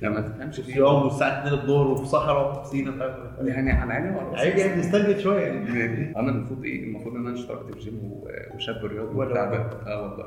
لما 0.02 0.20
تفهمش 0.20 0.60
في 0.60 0.78
يوم 0.78 1.02
والساعة 1.02 1.38
2 1.46 1.52
الظهر 1.60 1.86
وفي 1.86 2.04
صحراء 2.06 2.50
وفي 2.60 2.68
سينا 2.70 2.92
يعني 3.40 3.70
على 3.72 3.92
عيني 3.92 4.16
وعلى 4.16 4.28
راسي. 4.30 4.40
عيب 4.48 4.56
يعني 4.58 4.80
نستنجد 4.80 5.18
شوية 5.18 5.40
يعني 5.46 6.12
أنا 6.18 6.30
المفروض 6.30 6.64
إيه؟ 6.64 6.84
المفروض 6.84 7.14
إن 7.14 7.26
أنا 7.26 7.34
اشتركت 7.34 7.72
في 7.74 7.78
جيم 7.80 8.12
وشاب 8.54 8.84
رياضي 8.84 9.14
وبتاع. 9.16 9.70
آه 9.86 10.02
والله 10.02 10.24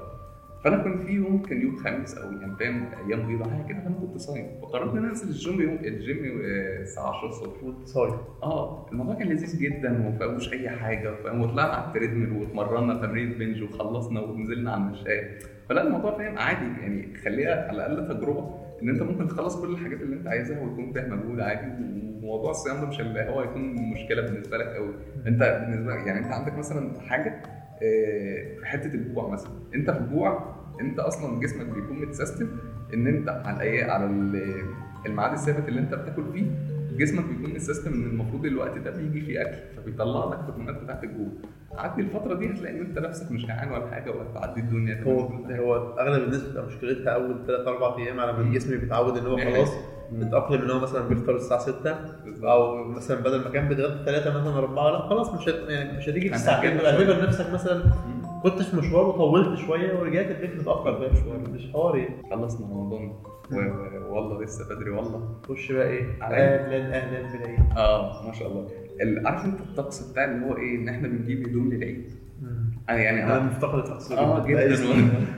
فأنا 0.66 0.78
كان 0.84 0.98
في 0.98 1.12
يوم 1.12 1.42
كان 1.42 1.62
يوم 1.62 1.76
خميس 1.76 2.18
أو 2.18 2.32
يعني 2.32 2.56
فاهم 2.56 2.86
أيام 3.08 3.28
بيضاء 3.28 3.50
حاجة 3.50 3.68
كده 3.68 3.80
فأنا 3.80 3.96
كنت 3.96 4.18
صايم. 4.18 4.46
فقررت 4.62 4.92
إن 4.92 4.98
أنا 4.98 5.10
أنزل 5.10 5.28
الجيم 5.30 5.62
يوم 5.62 5.78
الجيم 5.84 6.18
آه، 6.46 6.82
الساعة 6.82 7.18
10 7.18 7.28
الصبح. 7.28 7.64
وانت 7.64 7.88
صايم. 7.88 8.14
آه 8.44 8.90
الموضوع 8.92 9.16
كان 9.16 9.28
لذيذ 9.28 9.60
جدا 9.60 9.92
وما 9.92 10.18
فيهوش 10.18 10.54
أي 10.54 10.70
حاجة 10.70 11.16
فاهم 11.24 11.42
وطلعنا 11.42 11.74
على 11.74 11.88
ال 11.88 11.92
treadmill 11.92 12.32
واتمرنا 12.32 13.02
تمرين 13.08 13.34
bench 13.34 13.64
وخلصنا 13.64 14.22
ونزلنا 14.22 14.72
على 14.72 14.82
المشاية. 14.84 15.40
فلا 15.70 15.88
الموضوع 15.88 16.18
فاهم 16.18 16.38
عادي 16.38 16.82
يعني 16.82 17.16
خليها 17.16 17.68
على 17.68 17.86
الأقل 17.86 18.18
تجربة 18.18 18.56
إن 18.82 18.90
أنت 18.90 19.02
ممكن 19.02 19.28
تخلص 19.28 19.62
كل 19.62 19.70
الحاجات 19.74 20.02
اللي 20.02 20.16
أنت 20.16 20.28
عايزها 20.28 20.60
ويكون 20.60 20.94
فيها 20.94 21.08
مجهود 21.08 21.40
عادي 21.40 21.72
وموضوع 22.24 22.52
الصيام 22.52 22.82
ده 22.82 22.88
مش 22.88 23.00
اللي 23.02 23.22
هو 23.30 23.40
هيكون 23.40 23.76
مشكلة 23.94 24.22
بالنسبة 24.22 24.58
لك 24.58 24.68
قوي 24.68 24.94
أنت 25.28 25.66
بالنسبة 25.68 25.94
يعني 25.94 26.20
أنت 26.20 26.32
عندك 26.34 26.58
مثلا 26.58 27.00
حاجة 27.00 27.42
آه، 27.84 28.56
في 28.60 28.66
حتة 28.66 28.94
الجوع 28.96 29.30
مثلا. 29.30 29.52
أنت 29.76 29.92
في 29.92 29.98
الجوع 30.00 30.55
انت 30.82 31.00
أصلا 31.00 31.40
جسمك 31.40 31.66
بيكون 31.66 32.00
متسيستم 32.02 32.48
ان 32.94 33.08
انت 33.08 33.30
على 33.30 33.56
الايه 33.58 33.84
على 33.92 34.06
ال- 34.06 34.64
الميعاد 35.06 35.32
الثابت 35.32 35.68
اللي 35.68 35.80
انت 35.80 35.94
بتاكل 35.94 36.24
فيه 36.34 36.46
جسمك 36.98 37.26
بيكون 37.26 37.56
ال 37.56 37.61
system 37.61 37.94
ان 37.94 38.04
المفروض 38.04 38.46
الوقت 38.46 38.78
ده 38.78 38.92
بيجي 38.92 39.22
فيه 39.22 39.42
أكل 39.42 39.58
فبيطلع 39.78 40.26
لك 40.26 40.40
الهرمونات 40.40 40.84
بتاعت 40.84 41.04
الجوع. 41.04 41.28
عدي 41.78 42.02
الفترة 42.02 42.34
دي 42.34 42.52
هتلاقي 42.52 42.76
إن 42.76 42.82
أنت 42.82 43.00
نفسك 43.00 43.32
مش 43.32 43.46
جعان 43.46 43.72
ولا 43.72 43.88
حاجة 43.88 44.12
وهتعدي 44.12 44.62
الدنيا 44.62 45.04
هو. 45.04 45.20
هو 45.52 46.00
أغلب 46.00 46.24
الناس 46.24 46.42
بتبقى 46.44 46.66
مشكلتها 46.66 47.10
أول 47.14 47.36
ثلاث 47.48 47.68
أربع 47.68 47.98
أيام 47.98 48.20
على 48.20 48.34
ما 48.34 48.40
الجسم 48.42 48.80
بيتعود 48.80 49.18
إن 49.18 49.26
هو 49.26 49.38
خلاص. 49.38 49.72
متاقلم 50.12 50.62
إن 50.62 50.70
هو 50.70 50.80
مثلا 50.80 51.08
بيفطر 51.08 51.36
الساعة 51.36 51.60
6 51.60 51.96
أو 52.44 52.84
مثلا 52.84 53.20
بدل 53.22 53.44
ما 53.44 53.50
كان 53.50 53.68
بيتغدى 53.68 54.06
3 54.06 54.40
مثلا 54.40 54.58
4 54.58 54.92
لا 54.92 55.00
خلاص 55.00 55.34
مش 55.34 55.50
هت... 55.50 55.70
يعني 55.70 55.98
مش 55.98 56.10
هتيجي 56.10 56.36
الساعتين. 56.36 56.72
دول 56.72 56.82
شوية. 56.82 56.92
اعتبر 56.92 57.24
نفسك 57.28 57.54
مثلا 57.54 57.84
كنت 58.46 58.62
في 58.62 58.78
مشوار 58.78 59.06
وطولت 59.08 59.60
شوية 59.60 60.00
ورجعت 60.00 60.26
البيت 60.26 60.56
متأخر 60.60 61.00
فاهم 61.00 61.12
مشوار 61.14 61.40
مش 61.54 61.72
حوار 61.74 61.96
يعني. 61.98 62.16
خلصنا 62.32 62.68
رمضان. 62.68 63.12
والله 64.10 64.44
لسه 64.44 64.76
بدري 64.76 64.90
والله. 64.90 65.30
خش 65.50 65.72
بقى 65.72 65.88
إيه؟ 65.88 66.04
أهلا. 66.22 66.66
أهلا 66.98 67.32
بالعيد 67.32 67.60
آه 67.78 68.28
ما 68.28 68.34
شاء 68.34 68.48
الله. 68.48 68.68
ال- 69.02 69.28
عارف 69.28 69.46
أنت 69.46 69.60
الطقس 69.60 70.12
بتاع 70.12 70.26
اللي 70.26 70.46
هو 70.46 70.58
إيه 70.58 70.76
إن 70.78 70.90
إحنا 70.90 71.08
بنجيب 71.08 71.48
هدوم 71.50 71.74
للعيد؟ 71.74 72.12
أنا 72.90 72.98
يعني 72.98 73.24
أنا 73.24 73.40
مفتقد 73.40 73.78
الطقس. 73.80 74.10
ده 74.14 74.20
آه 74.20 74.46
جدا. 74.48 74.76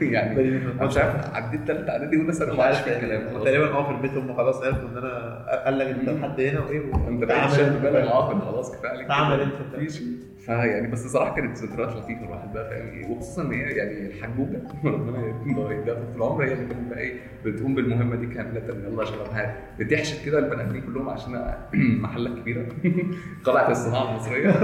يعني 0.14 0.40
أنا 0.58 0.86
مش 0.86 0.96
عارف 0.96 1.34
عديت 1.34 1.60
ثالثه 1.64 1.92
إعدادي 1.92 2.16
ولا 2.16 2.32
سنه 2.32 2.54
ما 2.56 2.62
عارف 2.62 2.86
يعني. 2.86 3.04
الكلام. 3.04 3.44
تقريبا 3.44 3.68
آه 3.74 3.84
في 3.84 3.90
البيت 3.90 4.14
هم 4.22 4.36
خلاص 4.36 4.62
عرفوا 4.62 4.88
إن 4.88 4.96
أنا 4.96 5.44
قال 5.64 5.78
لك 5.78 5.86
انت. 5.86 6.08
لحد 6.08 6.40
هنا 6.40 6.60
وإيه 6.60 7.08
أنت 7.08 7.24
بقيت 7.24 7.50
شاب 7.50 7.82
بالغ 7.82 8.08
عاقل 8.08 8.40
خلاص 8.40 8.72
كفاية 8.76 8.90
عليك. 8.90 9.08
تعمل. 9.08 9.40
أنت. 9.40 9.52
مفيش. 9.76 10.02
فيعني 10.48 10.86
بس 10.86 11.06
صراحة 11.06 11.36
كانت 11.36 11.58
ذكريات 11.58 11.96
لطيفة 11.96 12.24
الواحد 12.24 12.52
بقى 12.52 12.70
فاهم؟ 12.70 12.88
إيه 12.88 13.10
وخصوصا 13.10 13.42
إن 13.42 13.52
هي 13.52 13.60
يعني 13.60 14.06
الحجوجة 14.06 14.62
ربنا 14.84 15.26
يديها 15.72 15.94
طول 15.94 16.16
العمر 16.16 16.44
هي 16.44 16.52
اللي 16.52 16.66
كانت 16.66 16.90
بقى 16.90 16.98
إيه 16.98 17.20
بتقوم 17.44 17.74
بالمهمة 17.74 18.16
دي 18.16 18.26
كاملة 18.26 18.60
يلا 18.60 19.02
يا 19.02 19.08
شباب 19.08 19.26
ها 19.32 19.56
بتحشد 19.78 20.24
كده 20.26 20.38
البني 20.38 20.62
آدمين 20.62 20.82
كلهم 20.82 21.08
عشان 21.08 21.54
محلات 22.02 22.38
كبيرة. 22.38 22.66
قلعة 23.44 23.70
الصناعة 23.70 24.10
المصرية. 24.10 24.48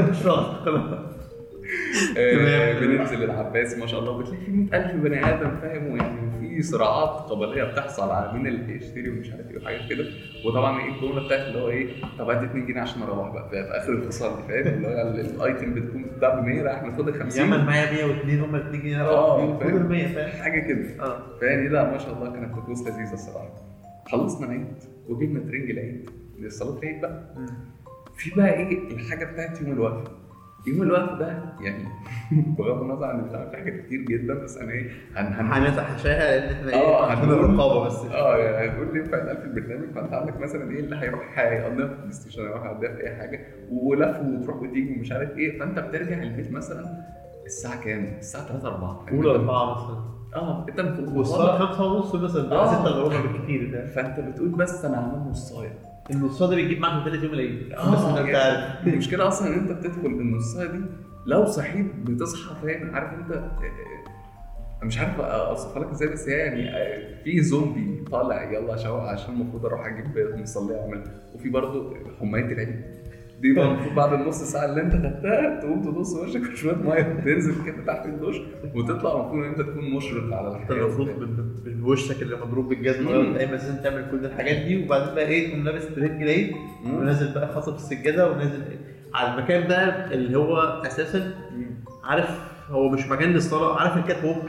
آه،. 2.19 2.81
بننزل 2.81 3.25
العباس 3.25 3.79
ما 3.79 3.87
شاء 3.87 4.01
الله 4.01 4.19
بتلاقي 4.19 4.45
في 4.45 4.51
100000 4.51 4.95
بني 4.95 5.35
آدم 5.35 5.57
فاهم؟ 5.61 5.93
ويعني 5.93 6.21
في 6.55 6.63
صراعات 6.63 7.31
قبلية 7.31 7.65
بتحصل 7.65 8.11
على 8.11 8.33
مين 8.39 8.47
اللي 8.47 8.77
يشتري 8.77 9.11
ومش 9.11 9.31
عارف 9.33 9.51
إيه 9.51 9.59
وحاجات 9.63 9.81
كده. 9.91 10.05
وطبعا 10.47 10.81
إيه 10.81 10.89
الجمله 10.95 11.27
بتاعت 11.27 11.41
اللي 11.49 11.59
هو 11.61 11.69
إيه 11.69 11.89
طب 12.19 12.31
هات 12.31 12.43
2 12.43 12.67
جنيه 12.67 12.81
عشان 12.81 13.03
أروح 13.03 13.33
بقى 13.33 13.49
في 13.51 13.57
آخر 13.57 13.93
الفصل 13.93 14.37
دي 14.37 14.43
فاهم؟ 14.49 14.75
اللي 14.75 14.89
هو 14.89 14.93
ال- 14.93 15.21
الأيتم 15.21 15.75
بتكون 15.75 16.03
بتتباع 16.03 16.41
ب 16.41 16.45
100 16.45 16.63
راح 16.63 16.83
ناخدها 16.83 17.19
50 17.25 17.45
يعمل 17.51 17.65
معايا 17.65 17.93
102 17.93 18.41
هم 18.41 18.55
2 18.55 18.83
جنيه 18.83 18.97
أنا 19.01 19.07
فاهم. 19.11 19.59
خد 19.59 19.67
ال 19.67 19.89
100 19.89 20.07
فاهم؟ 20.07 20.43
حاجة 20.43 20.61
كده. 20.61 21.05
آه. 21.05 21.39
فيعني 21.41 21.69
لا 21.69 21.91
ما 21.91 21.99
شاء 21.99 22.15
الله 22.15 22.33
كانت 22.33 22.55
طقوس 22.57 22.81
لذيذة 22.89 23.13
الصراحة. 23.15 23.55
خلصنا 24.07 24.47
العيد 24.47 24.67
وجبنا 25.09 25.41
ترنج 25.41 25.71
العيد. 25.71 26.11
لصلاه 26.41 26.79
العيد 26.83 27.01
بقى. 27.01 27.23
في 28.17 28.31
بقى 28.37 28.55
إيه 28.55 28.79
الحاجة 28.93 29.25
بتاعت 29.25 29.61
يوم 29.61 29.73
الوقفة. 29.73 30.11
يوم 30.67 30.83
الوقفه 30.83 31.19
ده 31.19 31.39
يعني 31.61 31.85
بغض 32.59 32.83
النظر 32.83 33.05
عن 33.07 33.19
ان 33.19 33.51
في 33.51 33.57
حاجات 33.57 33.87
كتير 33.87 34.01
جدا 34.01 34.35
بس 34.35 34.59
أنا 34.59 34.73
إيه 34.73 34.91
هن 35.17 35.27
هن 35.27 35.47
هنتحاشاها 35.67 36.41
لأن 36.41 36.53
إحنا 36.57 36.75
آه 36.75 37.05
إيه 37.07 37.11
عشان 37.13 37.25
هنقول- 37.25 37.45
الرقابة 37.45 37.87
بس. 37.87 38.05
آه 38.05 38.37
يعني 38.37 38.69
هتقول 38.73 38.95
لي 38.95 38.99
ينفع 39.01 39.17
يتقال 39.19 39.37
في 39.37 39.45
البرنامج؟ 39.45 39.95
فأنت 39.95 40.13
عندك 40.13 40.41
مثلا 40.41 40.71
إيه 40.71 40.81
اللي 40.81 40.97
هيروح 40.97 41.39
هيقضيها 41.39 41.87
في 41.87 41.93
ال 41.93 42.13
PlayStation 42.13 42.43
هيروح 42.43 42.65
يقضيها 42.65 42.91
في 42.95 43.03
أي 43.07 43.17
حاجة 43.17 43.41
ولف 43.71 44.17
وتروح 44.21 44.57
وتيجي 44.63 44.97
ومش 44.99 45.13
عارف 45.13 45.31
إيه 45.39 45.59
فأنت 45.59 45.79
بترجع 45.79 46.23
البيت 46.23 46.53
مثلا 46.53 46.85
الساعة 47.47 47.85
كام؟ 47.85 48.05
الساعة 48.19 48.49
3 48.49 48.69
4 48.69 49.07
قول 49.11 49.27
أربعة 49.29 49.75
مثلا. 49.85 50.05
آه 50.37 50.67
أنت 50.69 50.81
المفروض 50.81 51.17
والصلاه 51.17 51.59
خمسة 51.67 51.93
ونص 51.93 52.15
مثلا 52.15 52.49
بقى 52.51 52.59
آه. 52.65 52.81
6 52.83 52.89
الا 52.89 53.03
ربع 53.05 53.21
بالكتير 53.21 53.71
ده 53.73 53.87
فأنت 53.87 54.21
بتقول 54.21 54.49
بس 54.49 54.85
أنا 54.85 54.99
هعمل 55.01 55.31
نصايه 55.31 55.79
النص 56.11 56.43
ده 56.43 56.57
بيجيب 56.57 56.79
معاك 56.81 57.05
ثالث 57.09 57.25
يوم 57.25 57.35
العيد. 57.35 57.73
آه، 57.73 57.93
بس 57.93 58.01
أنت 58.19 58.29
يعني 58.29 58.37
عارف 58.37 58.87
المشكلة 58.87 59.29
أصلا 59.29 59.49
إن 59.49 59.53
أنت 59.59 59.73
بتدخل 59.73 60.07
النصايه 60.07 60.71
دي 60.71 60.81
لو 61.27 61.45
صحيت 61.45 61.87
بتصحى 62.05 62.55
فاهم 62.63 62.95
عارف 62.95 63.13
أنت 63.13 63.31
آه، 63.33 63.51
آه، 64.83 64.85
مش 64.85 64.99
عارف 64.99 65.21
أوصفها 65.21 65.83
لك 65.83 65.91
إزاي 65.91 66.09
بس 66.09 66.29
يعني 66.29 66.71
في 67.25 67.43
زومبي 67.43 68.05
طالع 68.11 68.53
يلا 68.53 68.77
شوق 68.77 69.01
عشان 69.03 69.35
المفروض 69.35 69.67
أروح 69.67 69.87
أجيب 69.87 70.39
مصليه 70.41 70.77
واعمل 70.77 71.05
وفي 71.35 71.49
برضه 71.51 71.97
حماية 72.21 72.45
العيد. 72.53 72.85
دي 73.45 73.61
المفروض 73.63 73.95
بعد 73.95 74.13
النص 74.13 74.43
ساعة 74.43 74.65
اللي 74.65 74.81
انت 74.83 74.93
خدتها 74.93 75.61
تقوم 75.61 75.83
تدوس 75.83 76.17
وشك 76.17 76.41
بشويه 76.41 76.75
مية 76.75 77.03
تنزل 77.25 77.65
كده 77.67 77.85
تحت 77.87 78.07
الدش 78.07 78.37
وتطلع 78.75 79.13
المفروض 79.15 79.43
إن 79.45 79.49
انت 79.49 79.61
تكون 79.61 79.91
مشرف 79.97 80.33
على 80.33 80.49
الحياة 80.49 80.77
المفروض 80.77 81.09
بوشك 81.67 82.23
اللي 82.23 82.37
مضروب 82.37 82.69
بالجزمة 82.69 83.11
دايما 83.33 83.51
لازم 83.51 83.77
تعمل 83.77 84.07
كل 84.11 84.25
الحاجات 84.27 84.57
دي 84.57 84.85
وبعدين 84.85 85.15
بقى 85.15 85.27
إيه 85.27 85.49
تقوم 85.51 85.65
لابس 85.65 85.85
العيد 86.23 86.53
مم. 86.85 86.95
ونازل 86.95 87.35
بقى 87.35 87.55
خاصة 87.55 87.73
في 87.73 87.79
السجادة 87.79 88.31
ونازل 88.31 88.63
على 89.15 89.35
المكان 89.35 89.69
بقى 89.69 90.15
اللي 90.15 90.39
هو 90.39 90.59
أساسا 90.87 91.35
عارف 92.05 92.39
هو 92.71 92.89
مش 92.89 93.07
مكان 93.09 93.33
للصلاة 93.33 93.81
عارف 93.81 93.97
ال 93.97 94.25
catwalk 94.25 94.43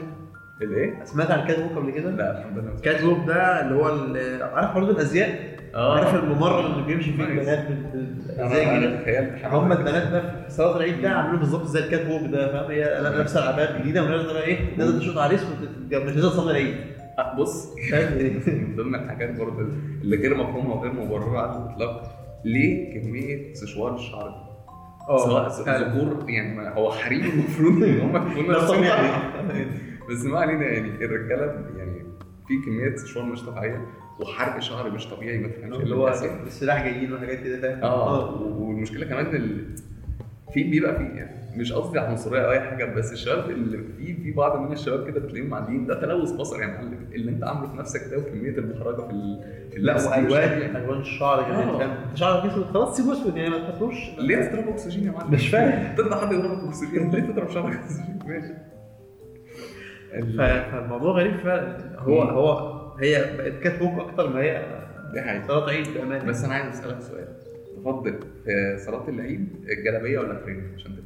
الإيه؟ 0.62 1.04
سمعت 1.04 1.30
عن 1.30 1.38
ال 1.40 1.58
catwalk 1.58 1.72
قبل 1.72 1.90
كده؟ 1.90 2.10
لا 2.10 2.38
الحمد 2.40 2.58
لله 2.58 2.72
ال 2.74 3.04
catwalk 3.04 3.18
ده 3.26 3.60
اللي 3.66 3.74
هو 3.74 3.84
عارف 4.56 4.70
عروض 4.76 4.90
الأزياء 4.90 5.55
عارف 5.76 6.14
الممر 6.14 6.66
اللي 6.66 6.86
بيمشي 6.86 7.12
فيه. 7.12 7.24
البنات 7.24 7.66
أنا 8.38 9.02
كده 9.04 9.48
هم 9.48 9.72
زي 9.74 9.78
البنات 9.80 10.08
ده 10.12 10.20
في 10.44 10.50
صلاة 10.50 10.76
العيد 10.76 11.02
ده 11.02 11.10
عاملين 11.10 11.40
بالظبط 11.40 11.66
زي 11.66 11.80
ال 11.80 12.06
catwalk 12.10 12.30
ده 12.32 12.52
فاهم 12.52 12.70
هي 12.70 12.84
لابسة 13.02 13.42
العباية 13.44 13.76
الجديدة 13.76 14.02
ونازلة 14.04 14.32
بقى 14.32 14.42
إيه 14.44 14.76
نازلة 14.78 14.98
تشقط 14.98 15.18
عريس 15.18 15.42
وت- 15.42 15.94
مش 15.94 16.12
نازلة 16.14 16.30
تصلي 16.30 16.50
العيد 16.50 16.74
آه، 17.18 17.36
بص؟ 17.38 17.74
من 18.46 18.76
ضمن 18.76 18.94
الحاجات 18.94 19.38
برضه 19.38 19.60
اللي 20.02 20.16
غير 20.16 20.34
مفهومة 20.36 20.74
وغير 20.74 20.92
مبررة 20.92 21.38
على 21.38 21.50
الإطلاق 21.64 22.02
ليه 22.44 23.00
كمية 23.00 23.54
سشوار 23.54 23.94
الشعر 23.94 24.28
دي؟ 24.28 24.46
سواء 25.18 25.48
فعلا. 25.48 25.88
ذكور 25.88 26.30
يعني 26.30 26.56
ما 26.56 26.74
هو 26.74 26.90
حريم 26.92 27.24
المفروض 27.24 27.82
إن 27.82 28.00
هم 28.00 28.16
يكونوا. 28.38 28.60
بس 30.10 30.24
ما 30.24 30.38
علينا 30.38 30.64
يعني 30.66 31.04
الرجالة 31.04 31.44
يعني 31.76 32.02
في 32.48 32.54
كمية 32.66 32.96
سشوار 32.96 33.24
مش 33.24 33.42
طبيعية 33.42 33.86
وحرق 34.20 34.58
شعر 34.60 34.90
مش 34.90 35.06
طبيعي 35.08 35.38
ما 35.38 35.48
تفهمش 35.48 35.76
اللي 35.76 35.94
هو. 35.94 36.08
السلاح 36.46 36.84
جايين 36.84 37.12
وحاجات 37.12 37.40
كده 37.40 37.60
فاهم 37.60 37.82
آه 37.84 38.42
والمشكلة 38.42 39.06
كمان 39.06 39.26
ال... 39.36 39.64
في 40.54 40.64
بيبقى 40.64 40.96
في 40.96 41.02
يعني 41.02 41.36
مش 41.56 41.72
قصدي 41.72 41.98
عنصرية 41.98 42.40
أو 42.40 42.50
أي 42.50 42.60
حاجة 42.60 42.84
بس 42.94 43.12
الشباب 43.12 43.50
اللي 43.50 43.78
في 43.98 44.14
في 44.14 44.32
بعض 44.32 44.60
من 44.60 44.72
الشباب 44.72 45.06
كده 45.06 45.20
بتلاقيهم 45.20 45.48
معديين 45.50 45.86
ده 45.86 46.00
تلوث 46.00 46.30
بصري 46.30 46.62
يا 46.62 46.66
معلم 46.66 46.98
اللي 47.14 47.30
أنت 47.30 47.44
عامله 47.44 47.68
في 47.72 47.76
نفسك 47.76 48.00
ده 48.10 48.18
وكمية 48.18 48.50
البهرجه 48.58 49.00
في 49.06 49.10
ال... 49.10 49.44
في 49.72 49.78
لا 49.78 49.94
وألوان. 50.08 50.76
ألوان 50.76 51.00
الشعر 51.00 51.42
كمان 51.42 51.68
آه. 51.68 51.78
فاهم 51.78 51.90
أنت 51.90 52.16
شعرك 52.16 52.50
أسود 52.50 52.64
خلاص 52.64 52.96
سيبه 52.96 53.12
أسود 53.12 53.36
يعني 53.36 53.50
ما 53.50 53.58
تحطوش 53.70 53.94
ليه 54.18 54.36
تضرب 54.48 54.68
أكسجين 54.68 55.06
يا 55.06 55.10
معلم؟ 55.12 55.30
مش 55.30 55.48
فاهم. 55.48 55.94
تطلع 55.96 56.20
حد 56.26 56.32
يضربك 56.32 56.64
أكسجين 56.68 57.10
ليه 57.10 57.20
تضرب 57.22 57.50
شعرك 57.50 57.74
أكسجين؟ 57.76 58.18
ماشي 58.26 58.52
فالموضوع 60.36 61.12
غريب 61.12 61.36
فعلا 61.36 61.78
هو. 61.98 62.22
هو 62.22 62.75
هي 63.00 63.36
بقت 63.38 63.52
catwalk 63.62 64.00
أكتر 64.08 64.28
ما 64.28 64.40
هي 64.40 64.62
دي 65.12 65.20
حقيقة. 65.22 65.46
صلاة 65.46 65.68
عيد 65.70 65.86
بأمانة. 65.94 66.24
بس 66.24 66.44
أنا 66.44 66.54
عايز 66.54 66.78
أسألك 66.78 67.00
سؤال. 67.00 67.26
تفضل. 67.76 68.18
في 68.44 68.76
صلاة 68.86 69.08
العيد 69.08 69.48
الجلابية 69.78 70.18
ولا 70.18 70.34
ترنج 70.34 70.62
عشان 70.74 70.92
تفرق؟ 70.92 71.02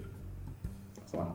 لو 0.99 1.07
سمحت 1.07 1.27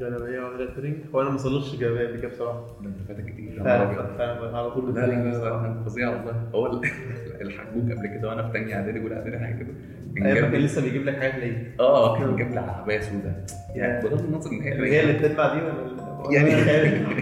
جلابيه 0.00 0.40
ولا 0.40 0.70
ترنج 0.74 0.94
هو 1.14 1.20
أنا 1.22 1.30
ما 1.30 1.36
صليتش 1.38 1.76
جلابيه 1.76 2.06
قبل 2.08 2.20
كده 2.20 2.28
بصراحة. 2.28 2.60
ده 2.82 2.88
أنت 2.88 2.96
فاتك 3.08 3.24
كتير. 3.32 3.62
فعلا 3.64 4.16
فعلا 4.18 4.56
على 4.58 4.70
طول 4.70 4.94
لا 4.94 5.06
لا 5.06 5.12
لا 5.12 5.30
بصراحة. 5.30 5.82
فظيع 5.86 6.08
والله. 6.08 6.48
هو 6.54 6.66
ال- 6.66 6.80
الحجوج 7.46 7.92
قبل 7.92 8.06
كده 8.18 8.28
وأنا 8.28 8.42
في 8.46 8.52
تانية 8.52 8.74
إعدادي 8.74 9.00
أولى 9.00 9.14
إعدادي 9.16 9.38
حاجة 9.38 9.54
كده. 9.58 9.68
جاب 10.34 10.50
كان 10.52 10.60
لسه 10.60 10.82
بيجيب 10.82 11.04
لك 11.04 11.16
حاجات 11.16 11.34
ليه؟ 11.34 11.74
آه 11.80 12.18
كان 12.18 12.36
جاب 12.36 12.50
لي 12.50 12.58
عباية 12.60 13.00
سودا 13.00 13.44
يعني. 13.74 14.02
بغض 14.08 14.24
النظر 14.24 14.50
إن 14.52 14.60
هي 14.62 14.72
هي 14.92 15.00
اللي 15.00 15.12
بتتبع 15.18 15.54
دي 15.54 15.60
ولا 15.62 15.74
يعني 16.30 16.54
ولا؟ 16.54 17.14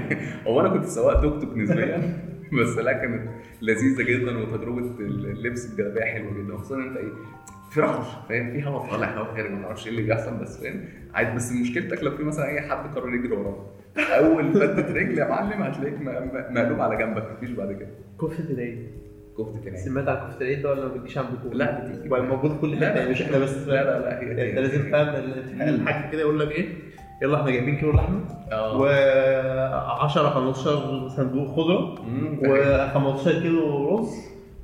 هو 0.46 0.60
أنا 0.60 0.68
كنت 0.68 0.84
سواق 0.84 1.20
توك 1.20 1.42
توك 1.42 1.56
نسبيا. 1.56 2.02
بس 2.60 2.76
لا 2.78 2.92
كانت 2.92 3.28
لذيذة 3.62 4.02
جدا 4.02 4.38
وتجربة 4.38 4.90
اللبس 5.00 5.70
الجلابيه 5.72 6.00
حلوة 6.04 6.32
جدا 6.38 6.56
خصوصا 6.56 6.76
أنت 6.76 6.96
إيه 6.96 7.08
في 7.70 7.80
رعش 7.80 8.06
فاهم؟ 8.28 8.50
في 8.52 8.64
هوا 8.66 8.90
طالع 8.90 9.18
هوا 9.18 9.34
خارج 9.34 9.50
ما 9.50 9.62
تعرفش 9.62 9.86
إيه 9.86 9.90
اللي 9.92 10.02
بيحصل 10.02 10.36
بس 10.36 10.60
فاهم؟ 10.62 10.84
عادي 11.14 11.36
بس 11.36 11.52
مشكلتك 11.52 12.02
لو 12.04 12.10
في 12.16 12.22
مثلا 12.22 12.46
أي 12.48 12.60
حد 12.60 12.94
قرر 12.94 13.14
يجري 13.14 13.32
وراك. 13.32 13.56
أول 13.98 14.52
فتة 14.52 14.92
رجل 14.94 15.18
يا 15.18 15.24
معلم 15.28 15.62
هتلاقيك 15.62 15.94
مقلوب 16.50 16.80
على 16.80 16.96
جنبك 16.96 17.32
مفيش 17.36 17.50
بعد 17.50 17.72
كده. 17.72 17.88
كفتة 18.20 18.50
العيد. 18.50 18.86
كفتة 19.38 19.62
العين 19.68 19.76
سمعت 19.84 20.08
عن 20.08 20.28
كفتة 20.28 20.42
العيد؟ 20.42 20.62
ده 20.62 20.70
ولا 20.70 20.88
ما 20.88 20.94
بتجيش 20.94 21.18
عندكم؟ 21.18 21.52
لا 21.52 21.80
بتيجي 21.88 22.08
موجود 22.08 22.60
كل. 22.60 22.82
يعني 22.82 23.10
مش 23.10 23.22
إحنا 23.22 23.38
بس. 23.38 23.56
لا 23.66 23.84
لا 23.84 23.98
لا 24.00 24.20
هي 24.22 24.50
أنت 24.50 24.58
لازم 24.58 24.90
فاهم 24.90 25.08
ال- 25.08 25.62
الحاج 25.62 26.12
كده 26.12 26.20
يقول 26.20 26.40
لك 26.40 26.50
إيه؟ 26.50 26.68
يلا 27.22 27.36
إحنا 27.40 27.50
جايبين 27.50 27.76
كيلو 27.76 27.92
لحمة 27.92 28.20
آه. 28.52 28.78
و10 30.08 30.18
15 30.18 31.08
صندوق 31.08 31.56
خضرة 31.56 31.94
مم، 32.02 32.40
ده 32.42 32.94
و15 32.94 33.28
كيلو 33.28 33.88
رز 33.98 34.14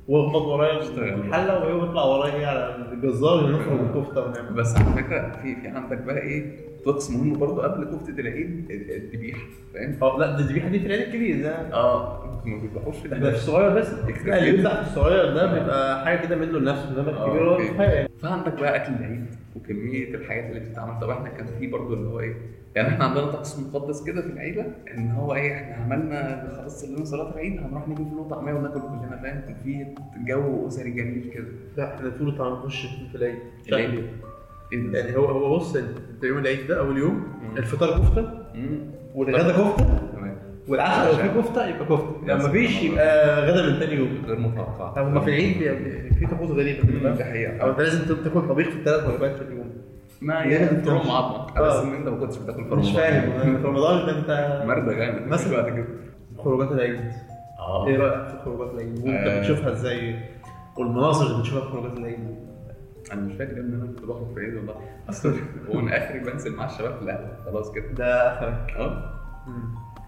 واخبط 0.07 0.41
ورايا. 0.41 0.79
الحله 0.97 1.59
وهي 1.59 1.73
بيطلع 1.73 2.03
ورايا 2.03 2.47
على 2.47 2.75
الجزار 2.91 3.43
ونخرج 3.43 3.79
الكفتة 3.79 4.51
بس 4.55 4.75
على 4.77 4.85
فكرة 5.03 5.31
في 5.41 5.55
في 5.55 5.67
عندك 5.67 5.97
بقى 5.97 6.17
إيه؟ 6.17 6.68
طقس 6.85 7.11
مهم 7.11 7.33
برضه 7.39 7.61
قبل 7.63 7.85
كفتة 7.97 8.19
العيد 8.19 8.65
الذبيحة 8.71 9.39
فاهم؟ 9.73 9.95
آه 10.03 10.17
لا 10.19 10.31
ده 10.31 10.39
الذبيحة 10.39 10.69
دي 10.69 10.79
في 10.79 10.85
العيد 10.85 11.01
الكبير 11.01 11.41
ده 11.43 11.73
آه 11.73 12.25
ما 12.45 12.57
بيذبحوش 12.61 12.95
في 12.97 13.09
في 13.09 13.29
الصغير 13.29 13.69
بس 13.79 13.87
لا 14.25 14.39
اللي 14.39 14.51
بيذبح 14.51 14.81
في 14.81 14.87
الصغير 14.89 15.33
ده 15.33 15.59
بيبقى 15.59 16.05
حاجة 16.05 16.25
كده 16.27 16.35
منه 16.35 16.59
لنفسه 16.59 16.89
انما 16.89 17.11
آه، 17.17 17.25
الكبير 17.27 17.49
هو 17.49 18.07
فعندك 18.21 18.53
بقى 18.59 18.75
أكل 18.75 18.93
العيد 18.93 19.25
وكمية 19.55 20.15
الحاجات 20.15 20.45
اللي 20.49 20.59
بتتعمل. 20.59 20.99
طب 21.01 21.09
إحنا 21.09 21.29
كان 21.29 21.47
في 21.59 21.67
برضه 21.67 21.93
اللي 21.93 22.09
هو 22.09 22.19
إيه؟ 22.19 22.33
يعني 22.75 22.87
إحنا 22.87 23.05
عندنا 23.05 23.25
طقس 23.25 23.59
مقدس 23.59 24.03
كده 24.03 24.21
في 24.21 24.27
العيلة 24.27 24.65
إن 24.97 25.11
هو 25.11 25.35
إيه 25.35 25.53
إحنا 25.55 25.75
عملنا 25.75 26.53
خلاص 26.61 26.81
صلينا 26.81 27.05
صلاة 27.05 27.33
العيد 27.33 27.59
هنروح 27.59 27.87
نجيب 27.87 28.07
فول 28.09 28.19
وطعميه 28.19 28.53
وناكل 28.53 28.79
كلنا 28.79 29.19
فاهم؟ 29.23 29.41
كان 29.41 29.55
في 29.63 29.85
جو 30.27 30.67
أسري 30.67 30.89
جميل 30.91 31.31
كده. 31.33 31.47
لا 31.77 31.95
إحنا 31.95 32.09
طول 32.09 32.29
الطعام 32.29 32.53
نخش 32.53 32.85
في 33.11 33.15
العيد. 33.17 33.35
العيد؟ 33.69 34.03
يعني 34.71 35.17
هو 35.17 35.25
هو 35.25 35.55
بص 35.57 35.75
أنت 35.75 36.23
يوم 36.23 36.37
العيد 36.37 36.67
ده 36.67 36.79
أول 36.79 36.97
يوم. 36.97 37.23
الفطار 37.57 37.99
كفتة. 37.99 38.31
والغدا 39.15 39.51
كفتة 39.51 39.99
والعشاء 40.67 41.11
لو 41.11 41.17
في 41.17 41.41
كفتة 41.41 41.67
يبقى 41.67 41.85
كفتة. 41.85 42.15
لما 42.27 42.47
مفيش 42.47 42.83
يبقى 42.83 43.41
غدا 43.51 43.69
من 43.73 43.79
تاني 43.79 43.93
يوم. 43.95 44.21
غير 44.27 44.39
متوقع. 44.39 44.89
طب 44.93 45.07
هما 45.07 45.19
في 45.19 45.27
العيد 45.29 45.53
في 46.19 46.25
طقوس 46.31 46.49
غريبه 46.51 46.81
كده 46.87 46.91
دي 46.91 46.99
فاهم؟ 46.99 47.29
حقيقة. 47.29 47.57
أو 47.61 47.69
أنت 47.69 47.79
لازم 47.79 48.15
تاكل 48.23 48.47
طبيخ 48.49 48.69
في 48.69 48.75
الثلاث 48.75 49.09
وجبات 49.09 49.35
في 49.35 49.41
اليوم. 49.41 49.69
ما 50.21 50.33
يعني 50.33 50.77
مش- 50.81 50.87
معظمك 50.87 51.57
آه. 51.57 51.61
بس 51.61 51.75
إن 51.85 51.93
أنت 51.93 52.07
ما 52.07 52.17
كنتش 52.17 52.37
بتاكل 52.37 52.63
فروع 52.65 52.79
مش 52.79 52.91
فاهم. 52.91 53.57
في 53.57 53.67
رمضان 53.67 54.05
ده 54.05 54.19
أنت 54.19 54.63
مردة 54.67 54.93
جامد. 54.93 55.27
مثلا. 55.27 55.61
بعد 55.61 55.73
كده 55.73 55.85
خروجات 56.37 56.71
العيد. 56.71 56.99
آه. 57.59 57.87
إيه 57.87 57.97
رأيك 57.97 58.27
في 58.27 58.37
خروجات 58.45 58.73
العيد؟ 58.73 58.99
وأنت 58.99 59.27
آه. 59.27 59.39
بتشوفها 59.39 59.71
إزاي؟ 59.71 60.15
والمناظر 60.77 61.25
اللي 61.27 61.39
بتشوفها 61.39 61.61
في 61.61 61.67
خروجات 61.71 61.97
العيد؟ 61.97 62.19
أنا 63.13 63.21
مش 63.21 63.33
فاكر 63.33 63.51
إن 63.59 63.73
أنا 63.73 63.85
كنت 63.85 64.01
بخرج 64.05 64.33
في 64.35 64.39
عيد 64.39 64.53
والله. 64.55 64.75
أصلا 65.09 65.33
هو 65.69 65.79
أنا 65.79 65.97
آخري 65.97 66.19
بنزل 66.19 66.55
مع 66.55 66.65
الشباب 66.65 66.95
في 66.97 67.01
القهوه 67.01 67.37
خلاص 67.45 67.71
كده. 67.71 67.85
ده 67.91 68.33
آخرك. 68.33 68.75
أه؟ 68.77 69.15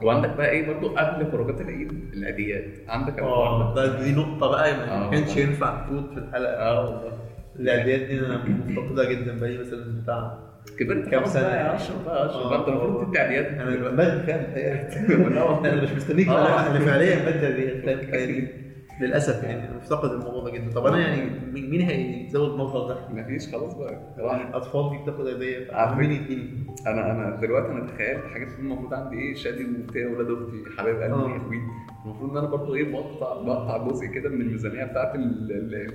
وعندك 0.03 0.29
بقى 0.29 0.49
إيه 0.49 0.67
برضو؟ 0.73 0.95
قبل 0.95 1.31
خروجات 1.31 1.61
العيد 1.61 1.91
العيديات. 2.13 2.63
عندك 2.87 3.19
آه 3.19 3.75
ده 3.75 4.01
دي 4.03 4.11
نقطة 4.15 4.47
بقى 4.51 4.73
ما 4.77 4.91
آه. 4.91 5.09
كانش 5.11 5.37
ينفع 5.37 5.85
تفوت 5.85 6.09
في 6.13 6.17
الحلقة. 6.19 6.53
آه 6.53 6.85
والله. 6.85 7.17
العيديات 7.59 8.01
دي 8.01 8.19
أنا 8.19 8.43
مفتقدها 8.47 9.11
جدا 9.11 9.39
بقالي 9.39 9.57
مثلا 9.57 10.01
بتاع 10.03 10.37
كبرت 10.79 11.09
كام؟ 11.09 11.23
بقى 11.23 11.57
يا 11.57 11.75
اشرف 11.75 12.05
بقى 12.05 12.25
اشرف 12.25 12.35
آه. 12.45 12.59
انت 12.59 12.67
المفروض 12.67 13.07
تدي 13.09 13.19
عيديات. 13.19 13.45
أنا 13.45 13.89
بدري 13.89 14.23
فاهم 14.23 15.21
والله. 15.21 15.59
أنا 15.73 15.81
مش 15.83 15.91
مستنيك 15.91 16.27
آه. 16.27 16.31
أنا 16.47 16.71
أنا 16.71 16.79
فعليا 16.85 17.15
بدري 17.29 17.63
يعني 17.63 18.60
للأسف 19.01 19.43
يعني 19.43 19.67
أنا 19.67 19.77
مفتقد 19.77 20.11
الموضوع 20.11 20.43
ده 20.43 20.51
جدا. 20.51 20.71
طب 20.71 20.85
أنا 20.85 20.99
يعني 21.07 21.29
مين 21.53 21.81
هيزود 21.81 22.49
الموضوع 22.51 22.87
ده؟ 22.87 22.97
مفيش 23.13 23.55
خلاص 23.55 23.73
بقى. 23.73 23.99
راح 24.17 24.47
الاطفال 24.47 24.89
دي 24.89 24.97
بتاخد 25.03 25.27
هديه 25.27 25.95
مين 25.97 26.11
يديني؟ 26.11 26.49
أنا 26.87 27.11
أنا 27.11 27.35
دلوقتي 27.41 27.67
أنا 27.71 27.87
تخيلت 27.87 28.25
حاجات 28.33 28.47
المفروض 28.59 28.93
عندي 28.93 29.15
إيه 29.19 29.35
شادي 29.35 29.65
وبتاع 29.65 30.07
ولاد 30.07 30.31
أختي 30.31 30.77
حبايب 30.77 30.95
قلبي 31.01 31.13
آه. 31.13 31.39
حلوين 31.39 31.61
المفروض 32.05 32.31
إن 32.31 32.37
أنا 32.37 32.47
برضه 32.47 32.75
إيه 32.75 32.91
بقطع 32.91 33.41
بقطع 33.41 33.87
جزء 33.87 34.05
كده 34.07 34.29
من 34.29 34.41
الميزانية 34.41 34.83
بتاعت 34.85 35.13